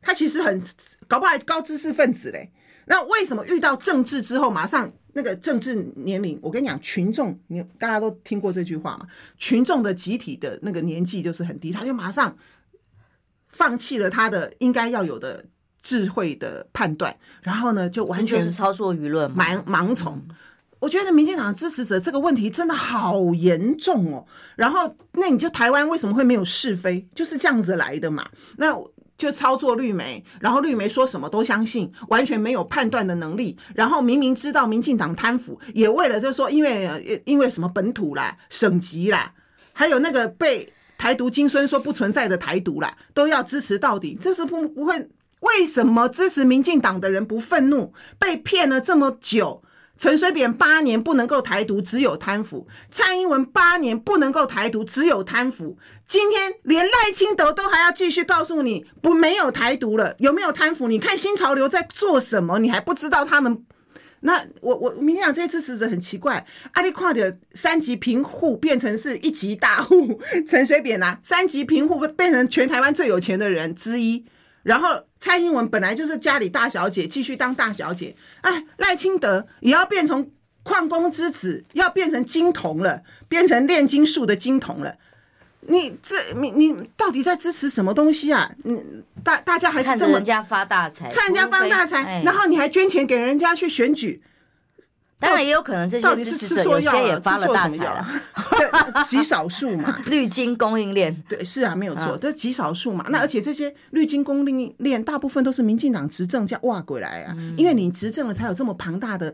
[0.00, 0.62] 他其实很
[1.06, 2.50] 搞不好还高知识分子嘞。
[2.86, 4.90] 那为什么遇到政治之后马上？
[5.14, 9.06] 那个政治年龄，我跟你讲，群众，你大家都听过这句话嘛？
[9.36, 12.36] 群众的集体的那个年纪就是很低，他就马上
[13.48, 15.44] 放弃了他的应该要有的
[15.80, 20.22] 智慧的判断，然后呢，就完全是操作舆论，盲盲从。
[20.78, 24.26] 我觉得民进党支持者这个问题真的好严重哦。
[24.56, 27.06] 然后，那你就台湾为什么会没有是非？
[27.14, 28.28] 就是这样子来的嘛。
[28.56, 28.76] 那。
[29.18, 33.56] 就操作绿媒，然后绿媒说什么都相信，完全没有判断的能力。
[33.74, 39.32] 然后明明知道民进党贪腐，也为了就是说，因为因为什么本土啦、省级啦，
[39.72, 44.14] 还有那个被台独金孙说不存在的台独啦，都要支持到底。
[44.14, 45.08] 就是不不会，
[45.40, 47.92] 为什么支持民进党的人不愤怒？
[48.18, 49.62] 被骗了这么久。
[49.98, 55.78] 陈水扁八年不能够台独，只有贪腐；蔡英文八年不能够台独，只有贪腐。
[56.08, 60.88] 今天连赖清德都还要继续告诉你不没有台独了，有没有贪腐？
[60.88, 62.58] 你看新潮流在做什么？
[62.58, 63.64] 你还不知道他们？
[64.24, 74.24] 那我我明天讲这些支持者很奇怪，阿里跨的三级贫户变成是一级大户， 陈水扁啊，三级贫户变成全台湾最有钱的人之一。
[74.62, 78.16] 然后蔡英文本来就是家里大小姐，继续当大小姐。
[78.40, 80.28] 哎，赖清德也要变成
[80.64, 84.96] 矿工之子，要变成金童了，变成炼金术的金童了。
[85.60, 88.50] 你这你你到底在支持什么东西啊？
[88.64, 88.82] 你
[89.22, 94.20] 大大家还是这么人家发大财，看人家发大财，然后你还捐钱给人家去选举。
[95.22, 98.06] 当然也有可能这些支持者有些也发了大财了，
[99.08, 100.00] 极少数嘛。
[100.06, 103.06] 绿金供应链，对，是啊，没有错，这极少数嘛。
[103.08, 109.32] 那而且这些绿金供应链大部分都是民进党执政叫挖过来啊，因为你执政了才有这么庞大的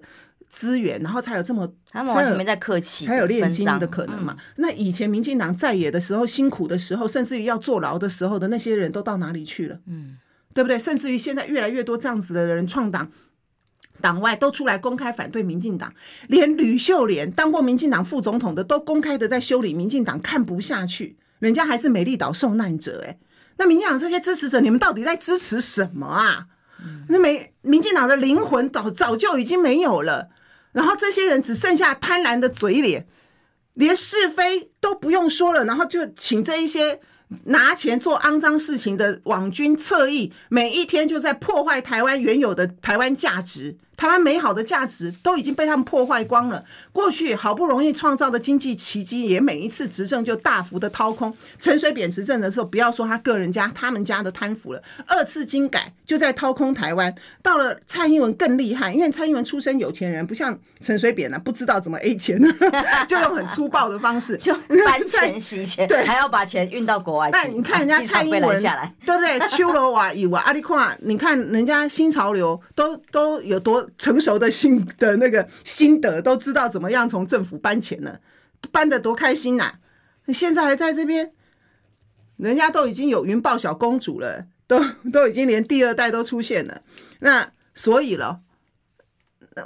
[0.51, 4.37] 资源，然后才有这么他们完全没在客气，才有炼金的可能嘛。
[4.57, 9.79] 那以前民进党在野的时候，辛苦的时候，甚至于要坐牢的时候的那些人都到哪里去了？
[9.87, 10.19] 嗯，
[10.53, 10.79] 对不对？
[10.79, 13.11] 甚至于现在越来越多这样子的人创党。
[14.01, 15.93] 党外都出来公开反对民进党，
[16.29, 23.19] 连吕秀莲当过民进党副总统的都公开的在修理民进党，看不下去，人家还是美丽岛受难者哎，
[23.57, 26.47] 那民进党这些支持者，你们到底在支持什么啊？
[27.09, 30.29] 那没民进党的灵魂早早就已经没有了，
[30.73, 33.07] 然后这些人只剩下贪婪的嘴脸，
[33.75, 37.01] 连是非都不用说了，然后就请这一些。
[37.45, 46.65] 拿钱做肮脏事情的网军侧翼，每一天就在破坏台湾原有的台湾价值，台湾美好的价值都已经被他们破坏光了。
[46.93, 51.37] 过去好不容易创造的经济奇迹，也每一次执政就大幅的掏空。
[51.59, 57.13] 陈水扁执政的时候，不要说他个人家、他们家的贪腐了，二次金改就在掏空台湾。
[57.43, 62.41] 到了蔡英文更厉害，因为蔡英文出身有钱人，不像陈水扁呢、啊，不知道怎么 A 钱，
[63.09, 64.55] 就用很粗暴的方式 就
[64.87, 67.31] 搬钱洗钱， 对，还要把钱运到国外。
[67.33, 68.63] 但你看人家蔡英文，
[69.05, 69.41] 对不对？
[69.49, 78.21] 秋罗瓦以瓦阿里夸，你看人家新潮流都都有多成熟的心的那个心得，都知道怎么样从政府搬钱了，
[78.71, 79.75] 搬得多开心呐！
[80.27, 81.33] 你现在还在这边，
[82.37, 86.83] 人家都已经有云豹小公主了，都都已经连第二代都出现了。
[87.21, 88.41] 那所以了，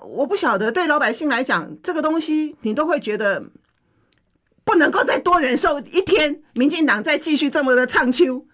[0.02, 3.44] 我不晓得对老百姓来讲，这个东西你都会觉得。
[4.64, 8.46] 不能够再多忍受一天，民进党再继续这么的唱秋，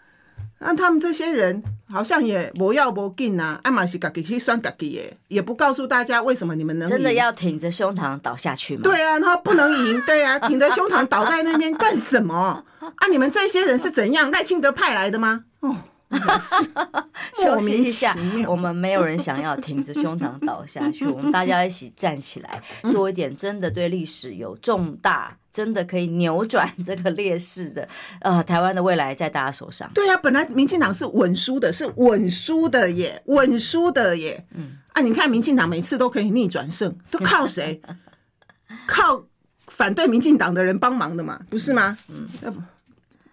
[0.58, 8.82] 那他们这些人好像也不要不紧呐，阿玛西嘎给去算嘎给耶，也不告诉大家为什么你们能真的要挺着胸膛倒下去吗？
[8.84, 12.62] 对啊，他不能赢，对啊， 挺着胸膛倒在那边干什么？
[12.80, 14.30] 啊，你们这些人是怎样？
[14.30, 15.44] 赖清德派来的吗？
[15.60, 15.76] 哦。
[17.42, 27.86] 休息一下，我们没有人想要挺着胸膛倒下去，我们大家一起站起来，做一点真的对历史有重大、真的可以扭转这个劣势的。
[28.20, 29.90] 呃，台湾的未来在大家手上。
[29.94, 34.46] 对呀、啊，本来民进党是稳输的，是稳输的耶，稳输的耶。
[34.54, 37.80] 嗯，啊，你看民进党每次都可以逆转胜，都靠谁？
[38.86, 39.26] 靠
[39.66, 41.98] 反对民进党的人帮忙的嘛，不是吗？
[42.08, 42.60] 嗯，要不。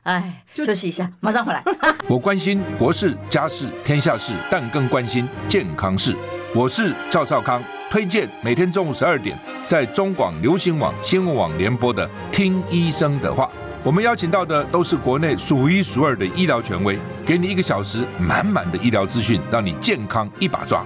[0.06, 1.64] 哎，休息一下， 马上回来。
[2.08, 6.16] 我关心国事、家事、天下事，但更关心健康事。
[6.54, 9.36] 我是赵少康，推荐每天中午十二点
[9.66, 13.46] 在中广流行网、新闻网联播的《听医生的话》。
[13.84, 20.86] 我们邀请到的都是国内数一数二的医疗权威，给你一个小时满满的医疗资讯，让你健康一把抓。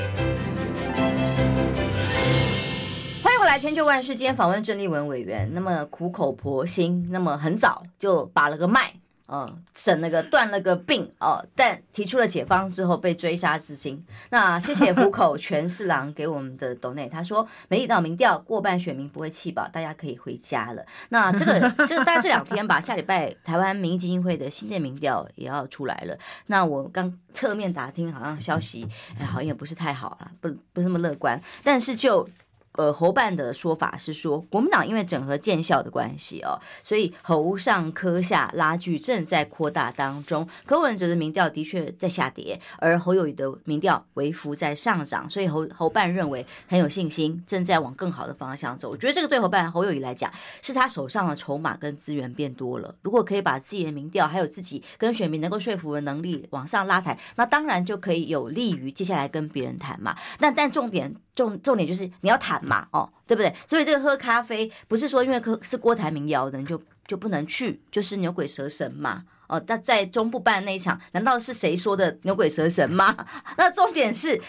[3.51, 8.93] 来千秋万世，今天访问郑丽文委员，那么苦口婆心，那么很早就把了个脉，
[9.25, 9.45] 呃，
[9.75, 14.01] 省了个断了个病哦、呃，但提出了解方之后被追杀至今。
[14.29, 20.85] 那谢谢虎口全四郎给我们的斗内，他说美丽岛民调过半选民不会弃保，大家可以回家了。
[21.09, 26.17] 那这个这个大概这两天吧， 下礼拜台湾民意基金会的新店民调也要出来了。
[26.45, 28.87] 那我刚侧面打听，好像消息
[29.19, 32.29] 哎，好像也不是太好了，不不是那么乐观，但是就。
[32.77, 40.47] 呃，侯办的说法是说，国民党因为整合建校的关系哦，所以侯上柯下拉锯正在扩大当中。
[40.65, 48.89] 柯文哲的民调的确在下跌，而侯友宜的民调微幅在上涨，所以侯侯办认为很有信心，正在往更好的方向走。
[48.89, 52.95] 我觉得这个对侯办侯友宜来讲，是他手上的筹码跟资源变多了。
[53.01, 60.15] 如果可以把自己的民调还有自己跟选民能够说服的能力往上拉抬，那当然就可以有利于接下来跟别人谈嘛。
[60.39, 61.13] 那但重点。
[61.33, 63.53] 重重点就是你要谈嘛，哦，对不对？
[63.67, 73.15] 所以这个喝咖啡不是说因为喝是郭台铭邀的人就就不能去，就是牛鬼蛇神嘛，哦，那在中部办那一场，难道是谁说的牛鬼蛇神吗？
[73.57, 74.41] 那重点是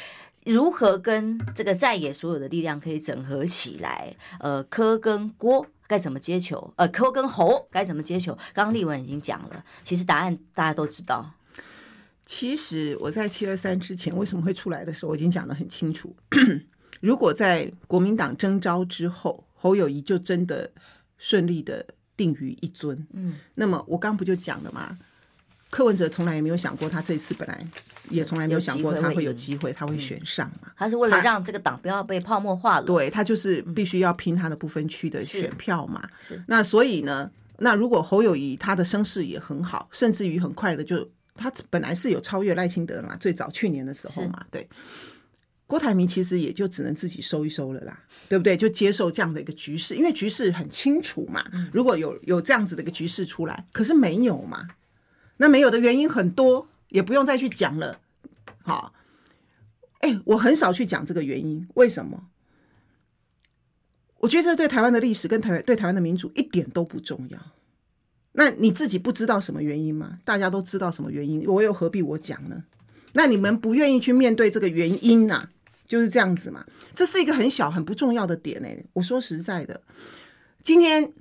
[0.44, 4.14] 如何跟这个在野所有的力量可以整合起来？
[4.40, 6.72] 呃，柯跟郭该怎么接球？
[6.76, 8.32] 呃，柯跟侯该怎么接球？
[8.52, 11.30] 刚刚立文已经讲了，其实答案大家都知道。
[12.24, 16.14] 其实我在七二三之前为什么会出来的时候，我已经讲得很清楚。
[17.00, 20.70] 如果在国民党征召之后，侯友谊就真的
[21.18, 21.84] 顺利的
[22.16, 24.98] 定于一尊，嗯，那么我刚不就讲了吗？
[25.70, 27.66] 柯文哲从来也没有想过，他这次本来
[28.10, 30.70] 也从来没有想过他会有机会，他会选上嘛？
[30.76, 36.06] 他是为了让这个党不要被泡沫化了，对，他就是必须要拼他的不分区的选票嘛。
[36.20, 44.68] 是，是那所以呢，那如果侯友谊他的声势也很好，甚至于很快的就他本来是有超越赖清德嘛，最早去年的时候嘛，对。
[45.66, 47.98] 郭台铭其实也就只能自己收一收了啦，
[48.28, 48.56] 对不对？
[48.56, 51.44] 就接受这样的一个局势，因为局势很清楚嘛。
[51.72, 54.68] 如果有有这样子的一个局势出来，可是没有嘛？
[55.38, 58.00] 那没有的原因很多，也不用再去讲了。
[58.62, 58.92] 好，
[60.00, 62.28] 哎，我很少去讲这个原因，为什么？
[64.18, 67.38] 我觉得这对台湾的历史跟台对台湾的民主一点都不重要。
[68.32, 70.18] 那你自己不知道什么原因吗？
[70.24, 72.64] 大家都知道什么原因，我又何必我讲呢？
[73.12, 75.48] 那你们不愿意去面对这个原因呐、
[75.86, 78.82] 就是这样子嘛，这是一个很小很不重要的点哎。
[78.94, 79.80] 我说实在的，
[80.62, 81.12] 今天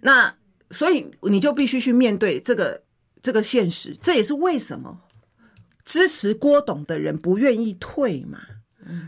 [0.00, 0.34] 那
[0.70, 2.82] 所以你就必须去面对这个
[3.20, 5.00] 这个现实，这也是为什么
[5.84, 8.40] 支持郭董的人不愿意退嘛。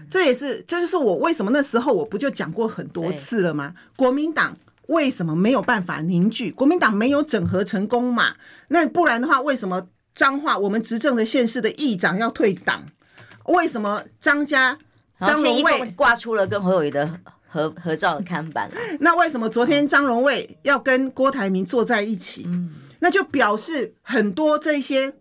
[0.09, 3.75] 这也是这就是我为什么那时候我不就讲过很多次了吗？
[3.97, 4.57] 国民党
[4.87, 6.53] 为什么没有办法凝聚？
[6.53, 8.37] 国民党没有整合成功嘛？
[8.69, 12.87] 那不然的话，为什么彰化我们执政的县市的议长要退党？
[13.47, 14.79] 为什么张家
[15.21, 18.71] 张荣卫挂出了跟侯友宜的合合照的看板？
[19.01, 22.47] 那为什么昨天张荣卫要跟郭台铭坐在一起？
[23.01, 25.15] 那就表示很多这些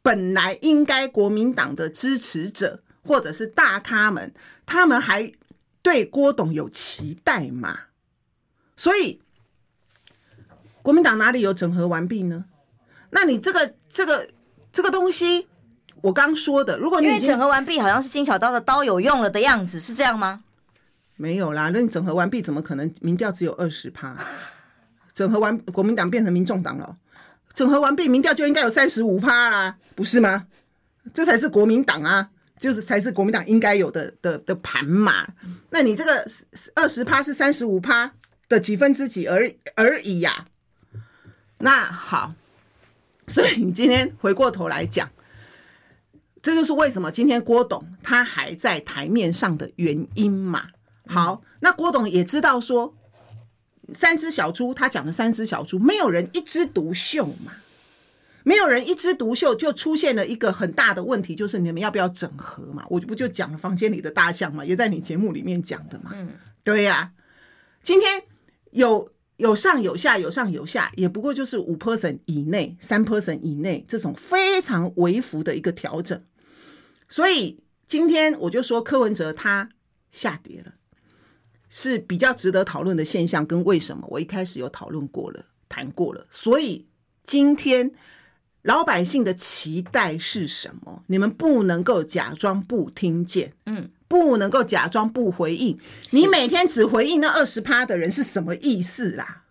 [0.00, 4.32] 本来应该国民党的支持者或者是大咖们，
[4.64, 5.30] 他们还
[5.82, 7.80] 对郭董有期待嘛？
[8.74, 9.20] 所以
[10.80, 12.46] 国民党哪里有整合完毕呢？
[13.14, 14.28] 那你这个这个
[14.70, 15.46] 这个东西。
[16.02, 20.44] 我刚说的，如果你因为整合完毕，好像是金小刀的刀有用了的样子，是这样吗？
[21.16, 24.14] 没有啦，那你整合完毕，怎么可能民调只有二十趴？
[25.14, 26.94] 整合完国民党变成民众党了，
[27.54, 30.46] 整合完毕，民调就应该有三十五趴啦，不是吗？
[31.14, 35.26] 这才是国民党啊，就是才是国民党应该有的的的盘嘛。
[35.70, 36.26] 那你这个
[36.74, 38.12] 二十趴是三十五趴
[38.50, 41.00] 的几分之几而而已呀、啊？
[41.60, 42.34] 那好，
[43.26, 45.10] 所以你今天回过头来讲。
[46.42, 50.66] 这就是为什么今天郭董他还在台面上的原因嘛。
[51.06, 52.94] 好，那郭董也知道说，
[53.94, 57.52] 三只小猪，他讲的三只小猪，没有人一枝独秀嘛，
[58.42, 62.84] 没有人一枝独秀，就出现了一个很大的问题，就是你们要不要整合嘛？
[62.90, 66.10] 我不就讲了房间里的大象嘛，也在你节目里面讲的嘛。
[66.12, 66.28] 嗯，
[66.62, 67.12] 对呀，
[67.82, 68.22] 今天
[68.72, 69.13] 有。
[69.36, 76.22] 有上有下，有上有下，也不过就是五 percent 以内，三 percent 以内这种非常微幅的一个调整。
[77.08, 79.68] 所以今天我就说柯文哲他
[80.12, 80.74] 下跌了，
[81.68, 83.44] 是比较值得讨论的现象。
[83.44, 86.26] 跟为什么我一开始有讨论过了，谈过了。
[86.30, 86.86] 所以
[87.24, 87.92] 今天
[88.64, 91.02] 老百姓的期待是什么？
[91.06, 93.88] 你们不能够假装不听见，嗯。
[94.06, 95.76] 不能够假装不回应，
[96.10, 99.42] 你每天只回应那二十趴的人是什么意思啦？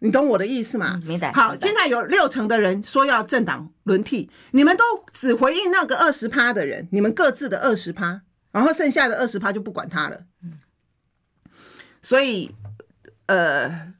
[0.00, 1.00] 你懂我的意思吗？
[1.04, 1.32] 明白。
[1.32, 4.82] 好，现在有六成的人说要政党轮替，你们都
[5.12, 10.24] 只回应那个二十趴的人，你们各自的二十趴，然后剩下的二十趴就不管他了。
[12.00, 12.50] 所以，
[13.26, 13.92] 呃，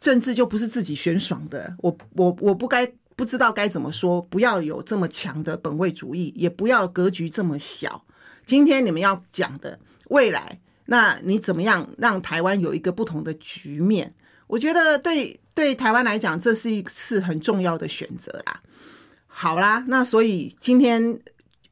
[0.00, 1.76] 政治就不是自己选爽的。
[1.78, 8.04] 我我我不该不知道该怎么说，不要有这么强的本位主义，也不要格局这么小。
[8.46, 9.76] 今天你们要讲的
[10.10, 14.14] 未来，那你怎么样让台湾有一个不同的局面？
[14.46, 18.62] 我觉得对对台湾来讲，这是一次很重要的选择啦。
[19.26, 21.20] 好啦，那所以今天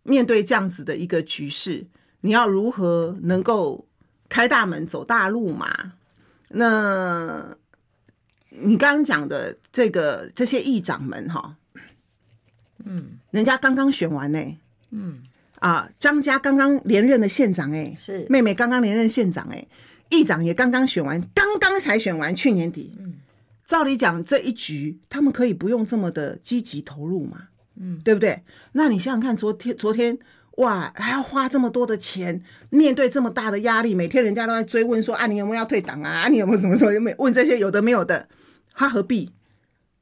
[0.02, 1.86] 面对这样子的一个局势，
[2.22, 3.86] 你要如何能够
[4.28, 5.92] 开大门走大路嘛？
[6.48, 7.56] 那
[8.62, 11.56] 你刚刚讲的这个这些议长们哈，
[12.84, 14.58] 嗯，人家刚刚选完呢、欸，
[14.90, 15.22] 嗯。
[15.58, 19.66] 啊，张家刚刚连任的县长、欸，哎，是妹妹刚刚连任县长、欸，哎，
[20.10, 22.94] 议长也刚刚选完，刚刚才选完，去年底。
[23.00, 23.14] 嗯，
[23.66, 28.42] 照理讲这一局他们可以不用这么的积极投入嘛，嗯，对不对？
[28.72, 30.18] 那你想想看，昨天昨天
[30.58, 36.24] 哇，还要花这么多的钱，面对这么大的压力，每天人家都在追问说啊，你有没有要退党啊？
[36.24, 36.92] 啊，你有没有什么什么？
[36.92, 38.28] 有没有问这些有的没有的？
[38.76, 39.32] 他何必？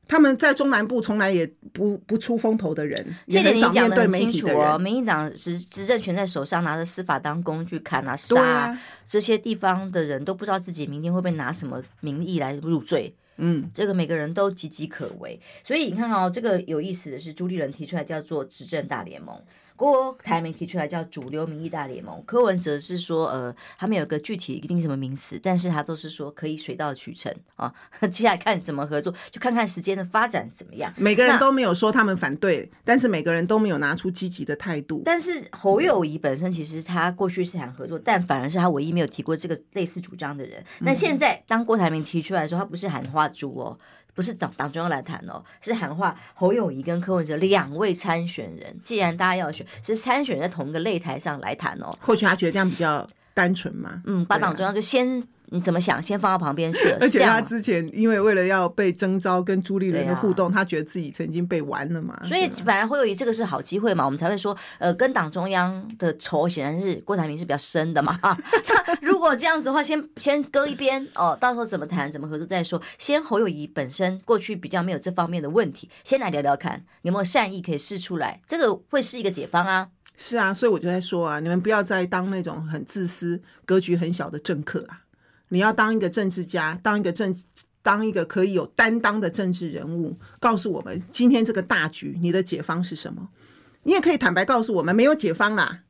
[0.06, 4.52] 他们在中南部从来也不不出风头的人，也很少面对媒体的人。
[4.52, 13.14] 这点你讲得很清楚哦，民进党执执政权在手上，拿着司法当工具砍啊杀啊，这些地方的人都不知道自己明天会不会拿什么名义来入罪。
[13.38, 15.40] 嗯，这个每个人都岌岌可危。
[15.62, 19.42] 所以你看哦，这个有意思的是，朱立伦提出来叫做执政大联盟。
[19.76, 27.72] 郭台铭提出来叫主流民意大联盟，柯文哲是说，呃，他们有个具体一定什么名词，但是他都是说可以水到渠成啊。
[28.10, 30.92] 接下来看怎么合作，就看看时间的发展怎么样。
[30.96, 35.02] 每个人都没有说他们反对，但是每个人都没有拿出积极的态度。
[35.04, 40.64] 但是侯友宜本身其实他过去是想合作，但反而是他唯一没有提过这个类似主张的人。
[40.80, 43.76] 那现在当郭台铭提出来的时候，他不是喊话猪哦。
[44.14, 48.78] 不是找党中央来谈哦，是喊话侯友宜跟柯文哲两位参选人。
[48.82, 51.90] 既然大家要选，是参选人在同一个擂台上来谈哦。
[52.00, 54.00] 或许他觉得这样比较单纯嘛。
[54.06, 55.22] 嗯，把党中央就先。
[55.48, 56.02] 你怎么想？
[56.02, 56.98] 先放到旁边去了。
[57.02, 62.18] 而且他之前因为为了要被征召跟朱立伦的互动，啊、他觉得自己曾经被玩了嘛。
[62.24, 68.18] 所以反而会有这个是好机会嘛，我们才会说，呃，跟党中央的仇显然是郭台铭是比较深的嘛。
[68.20, 72.80] 他如果这样子的话，先 先搁一边哦，到时候怎么谈怎么合作再说。
[72.98, 79.88] 先侯友谊本身过去比较没有这方面的问题，先来聊聊看有没有善意可以试出来，这个会是一个解方啊。
[80.16, 85.02] 是啊，所以我就在说啊，你们不要再当那种很自私、格局很小的政客啊。
[85.48, 87.34] 你要当一个政治家，当一个政，
[87.82, 93.28] 当一个可以有担当的政治人物，告诉我们今天这个大局，你的解方是什么？
[93.82, 95.80] 你也可以坦白告诉我们，没有解方啦，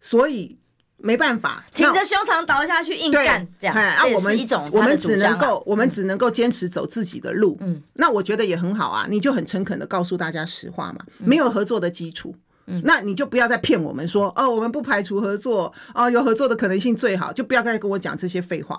[0.00, 0.58] 所以
[0.96, 3.76] 没办法，挺着胸膛倒下去硬干，这样。
[3.76, 7.56] 啊，我们一种，我们只能够，我们只能够坚持走自己的路。
[7.60, 12.34] 嗯，那我觉得也很好啊，你就很诚恳的告诉大家实话嘛，没有合作的基础。
[12.34, 12.40] 嗯，
[12.82, 18.78] 那你就不要再骗我们说，哦，我们不排除合作，哦，有合作的可能性最好，就不要再跟我讲这些废话。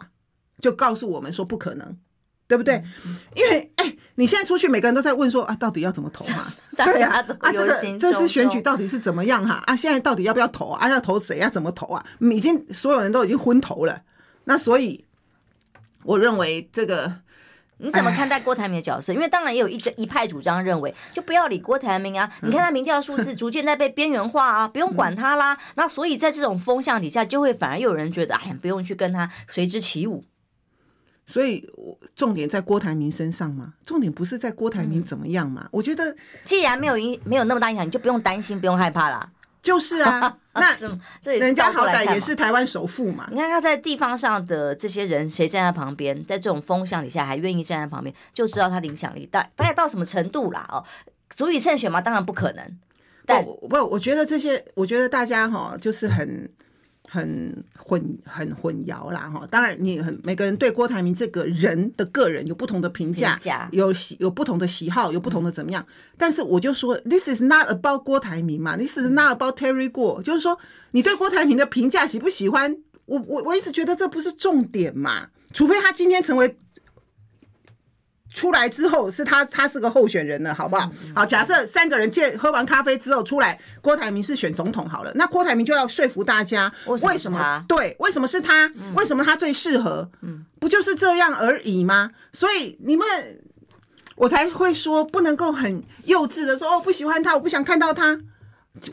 [0.59, 1.97] 就告诉我们说不可能，
[2.47, 2.83] 对不对？
[3.35, 6.51] 因为哎，你现在出去，每个人都在问说啊，到底要怎么投嘛？
[6.75, 9.61] 对呀，啊，这个这次选举到底是怎么样哈？
[9.67, 10.89] 啊，现在到底要不要投啊？
[10.89, 11.37] 要投谁？
[11.37, 12.03] 要怎么投啊？
[12.19, 14.01] 已经所有人都已经昏头了。
[14.45, 15.05] 那所以，
[16.03, 17.13] 我认为这个
[17.79, 19.13] 你怎么看待郭台铭的角色？
[19.13, 22.31] 因为当然也有一一派主张认为，就不要理郭台铭啊！
[22.41, 25.57] 你看他民调数字逐渐在被边缘化啊，不用管他啦。
[25.75, 30.23] 那所以在这种风向底下，就会反而有人觉得，哎呀，不用去跟他随之起舞。
[31.27, 33.73] 所以，我重点在郭台铭身上吗？
[33.85, 35.67] 重点不是在郭台铭怎么样嘛？
[35.71, 36.15] 我觉得，
[36.45, 39.29] 既然没有影，没有那么大影响，你就不用担心，不用害怕啦。
[39.67, 40.73] 就是啊， 那
[41.21, 43.27] 这人家好歹也是台湾首富嘛。
[43.29, 50.65] 你看他在地方上的这些人，谁站在旁边，在这种风向底下还愿意站在旁边，就知道他的影响力大大概到什么程度啦。
[50.71, 50.81] 哦，
[51.35, 51.99] 足以胜选吗？
[51.99, 52.79] 当然不可能。
[53.25, 56.49] 但不，不，我觉得这些，我觉得大家哈，就是很。
[57.09, 63.37] 很混很混淆啦哈，当然你很每个人对郭台铭这个人的个人有不同的评价，
[63.71, 65.85] 有喜有不同的喜好，有不同的怎么样。
[66.17, 70.57] 但是我就说，this is not about 郭台铭嘛，this is not about Terry 郭，就是说
[70.91, 72.77] 你对郭台铭的评价喜不喜欢？
[73.05, 76.57] 我我我一直觉得这不是重点嘛，除非他今天成为。
[78.37, 80.91] 出来之后是他，他是个候选人了，好不好？
[81.15, 87.65] 好，假设三个人见喝完咖啡之后出来，郭台铭是选总统好了，那郭台铭就要说服大家，为什么？
[87.67, 88.71] 对，为什么是他？
[88.93, 90.07] 为什么他最适合？
[90.21, 92.11] 嗯，不就是这样而已吗？
[92.31, 93.07] 所以你们，
[94.15, 98.19] 我才会说不能够很幼稚的说哦，不喜欢他，我不想看到他。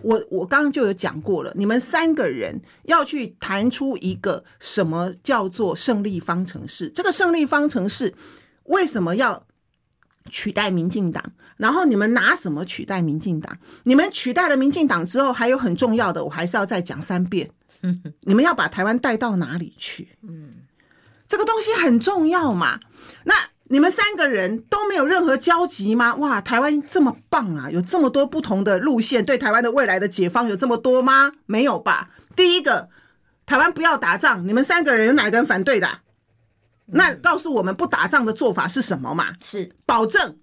[0.01, 8.14] 我我刚刚就有讲过了，你们三个人要去谈出一个什么叫做胜利方程式，这个胜利方程式。
[8.65, 9.47] 为什么要
[10.31, 11.23] 取代民进党？
[11.57, 13.57] 然后你们拿什么取代民进党？
[13.85, 17.51] 你们取代了民进党之后，还有很重要的，我还是要再讲三遍。
[18.23, 20.17] 你们要把台湾带到哪里去？
[20.23, 20.55] 嗯
[21.29, 22.81] 这个东西很重要嘛。
[23.25, 23.35] 那
[23.65, 26.15] 你们三个人都没有任何交集吗？
[26.17, 31.33] 哇，台湾这么棒啊，有这么多不同的路线，对台湾的未来的解放有这么多吗？
[31.47, 32.11] 没有吧。
[32.37, 32.89] 第一个，
[33.47, 36.01] 台湾不要打仗，你们三个人有哪个人反对的？
[36.87, 39.35] 那告诉我们不打仗的做法是什么嘛？
[39.43, 40.37] 是保证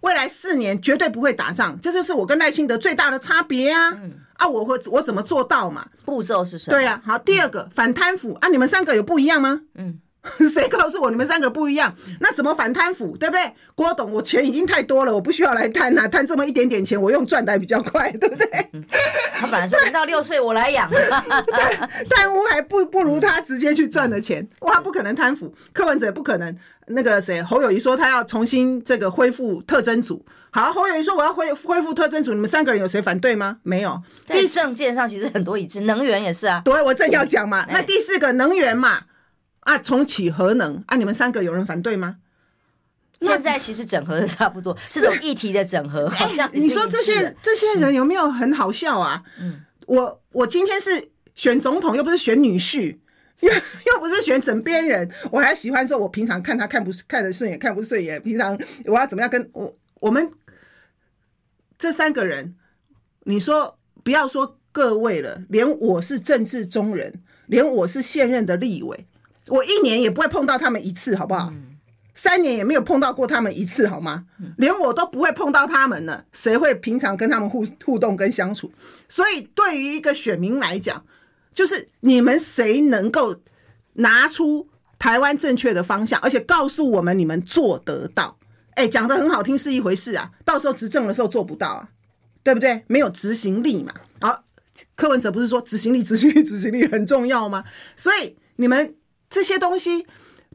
[0.00, 3.90] 未来四年绝对不会打仗，这就是我跟赖清德最大的差别啊！
[3.90, 5.86] 嗯、啊，我会我怎么做到嘛？
[6.04, 6.76] 步骤是什么？
[6.76, 9.62] 对呀、啊，好，第二个、嗯、反贪腐啊，你们三个有不一样吗？
[9.74, 10.00] 嗯。
[10.52, 11.94] 谁告诉我你们三个不一样？
[12.20, 13.16] 那怎么反贪腐？
[13.16, 13.52] 对不对？
[13.74, 18.46] 郭董，我钱已经太多了，我不需要来贪呐、啊，贪这么一点点钱，我用赚的还比较快，对不对？
[19.38, 20.90] 他本来说零到六岁我来养，
[22.10, 25.54] 贪污还不不如他直接去赚的钱，哇，他不可能贪腐。
[25.72, 26.56] 柯文哲不可能。
[26.88, 30.24] 那个谁，侯友谊说他要重新这个恢复特征组。
[30.50, 33.56] 好，侯友谊说我要恢恢复特征组，你们三个人有谁反对吗？
[33.64, 34.00] 没有。
[34.24, 36.62] 在政见上其实很多一致，能源也是啊。
[36.64, 37.66] 对，我正要讲嘛。
[37.68, 39.00] 那第四个能源嘛。
[39.66, 40.96] 啊，重启核能啊！
[40.96, 42.18] 你们三个有人反对吗？
[43.20, 49.22] 现在其实整合的差不多，这种议题的整合，好像你说这些这些人有没有很好笑啊？
[49.40, 52.98] 嗯，我我今天是选总统，又不是选女婿，
[53.40, 60.30] 又又不是选枕边人，我还喜欢说，我平常看他看不看得顺眼，看不顺眼，平常我要怎么样跟我我们
[61.76, 62.54] 这三个人，
[63.24, 69.06] 你说不要说各位了，连我是政治中人，连我是现任的立委。
[69.48, 71.52] 我一年也不会碰到他们一次，好不好？
[72.14, 74.24] 三年也没有碰到过他们一次，好吗？
[74.56, 78.72] 连我都不会碰到他们呢，谁会平常跟他们互互动跟相处？
[79.06, 81.04] 所以对于一个选民来讲，
[81.52, 83.36] 就是你们谁能够
[83.92, 84.66] 拿出
[84.98, 88.38] 台湾正确的方向，而且告诉我们你们做得到？
[88.76, 91.88] 哎，讲的很好听是一回事啊，到时候执政的时候做不到啊，
[92.42, 92.82] 对不对？
[92.86, 93.92] 没有执行力嘛。
[94.22, 94.42] 好，
[94.94, 97.62] 柯文哲不是说执行力、执行力、执行力很重要吗？
[97.94, 98.94] 所以你们。
[99.36, 100.06] 这些东西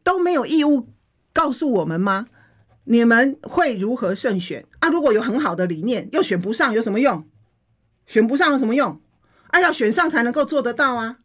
[0.04, 0.90] 都没有义务
[1.32, 2.26] 告诉我们吗？
[2.86, 4.90] 你们会如何胜选啊？
[4.90, 7.24] 如果有很好的理念，又选不上，有什么用？
[8.08, 9.00] 选不上有什么用？
[9.50, 11.18] 啊，要选上才能够做得到啊。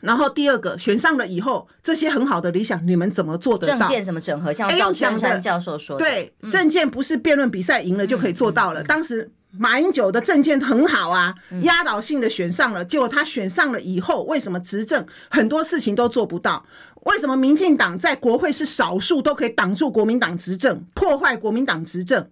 [0.00, 3.78] 然后第二个，选上了以后，这些很好的理想，你们怎么做得到？
[3.78, 4.52] 证件怎么整合？
[4.52, 8.82] 像赵春山教授说的，对，证件不是辩论比赛赢了就可以做到了。
[8.82, 9.30] 当时。
[9.52, 12.84] 马英九的政见很好啊，压倒性的选上了。
[12.84, 16.64] 结果他选上了以后，为什么执政很多事情都做不到？
[17.04, 22.30] 为什么民进党在国会是少数都可以挡住国民党执政，破坏国民党执政？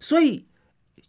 [0.00, 0.44] 所以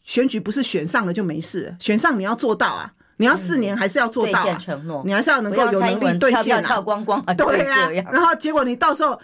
[0.03, 4.59] 选举不是选上了就没事，选上你要做到啊，你要四年还是要做到啊，
[5.05, 6.83] 你还是要能够有能力兑现啊。
[7.33, 9.19] 对啊，然后结果你到时候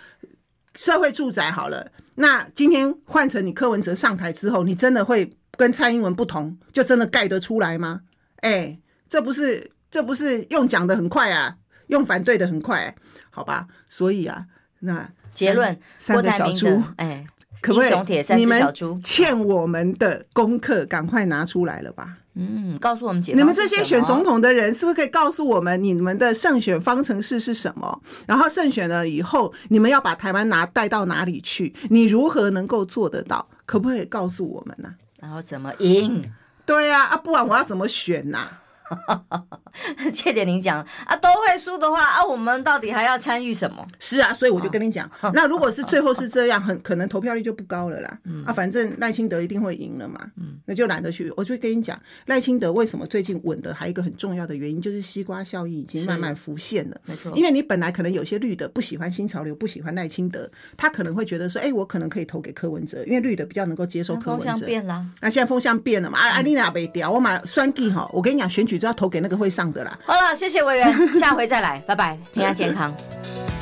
[0.74, 5.36] 社会住宅好了，那今天换成你柯文哲上台之后，你真的会？
[5.60, 8.00] 跟蔡英文不同，就真的盖得出来吗？
[8.38, 8.80] 哎、欸，
[9.10, 11.58] 这不是这不是用讲的很快啊，
[11.88, 12.96] 用反对的很快，
[13.30, 13.68] 好吧？
[13.90, 14.46] 所以啊，
[14.80, 17.28] 那结论，三个小猪，哎，
[17.60, 18.36] 可不可以？
[18.38, 22.16] 你们欠我们的功课，赶快拿出来了吧？
[22.36, 23.34] 嗯，告诉我们解。
[23.36, 28.02] 你们这些选总统的人，是不是可以告诉我们你们的胜选方程式是什么？
[28.26, 31.76] 然后胜选了以后，你们要把台湾拿带到哪里去？
[31.90, 33.46] 你如何能够做得到？
[33.66, 35.09] 可不可以告诉我们呢、啊？
[35.20, 36.34] 然后怎么赢？
[36.66, 38.64] 对呀、啊，啊，不然我要怎么选呐、啊？
[40.14, 43.86] 谢点您讲啊，都会输的话啊，我们到底还要参与什么？
[44.00, 48.20] 是啊，所以我就跟你讲， 那如果是最后是这样，很可能投票率就不高了啦。
[48.26, 50.20] 嗯、啊，反正赖清德一定会赢了嘛。
[50.38, 51.32] 嗯，那就懒得去。
[51.38, 57.00] 我就跟你讲，赖清德为什么最近稳的，还有一个很重要的原因，就是西瓜效应已经慢慢浮现了。
[57.06, 64.46] 没错，因为你本来可能有些绿的不喜欢新潮流，不喜欢赖清德，他可能会觉得说，哎、欸，我可能可以投给柯文哲，因为绿的比较能够接受柯文哲。
[64.46, 66.18] 风向变了，那现在风向变了嘛？
[66.18, 70.00] 啊，阿丽娜被掉，我买双 G 哈，我跟你讲，选举就要投给那个会上的啦。
[70.04, 72.96] 好了，谢谢委员，下回再来，拜拜，平安健康。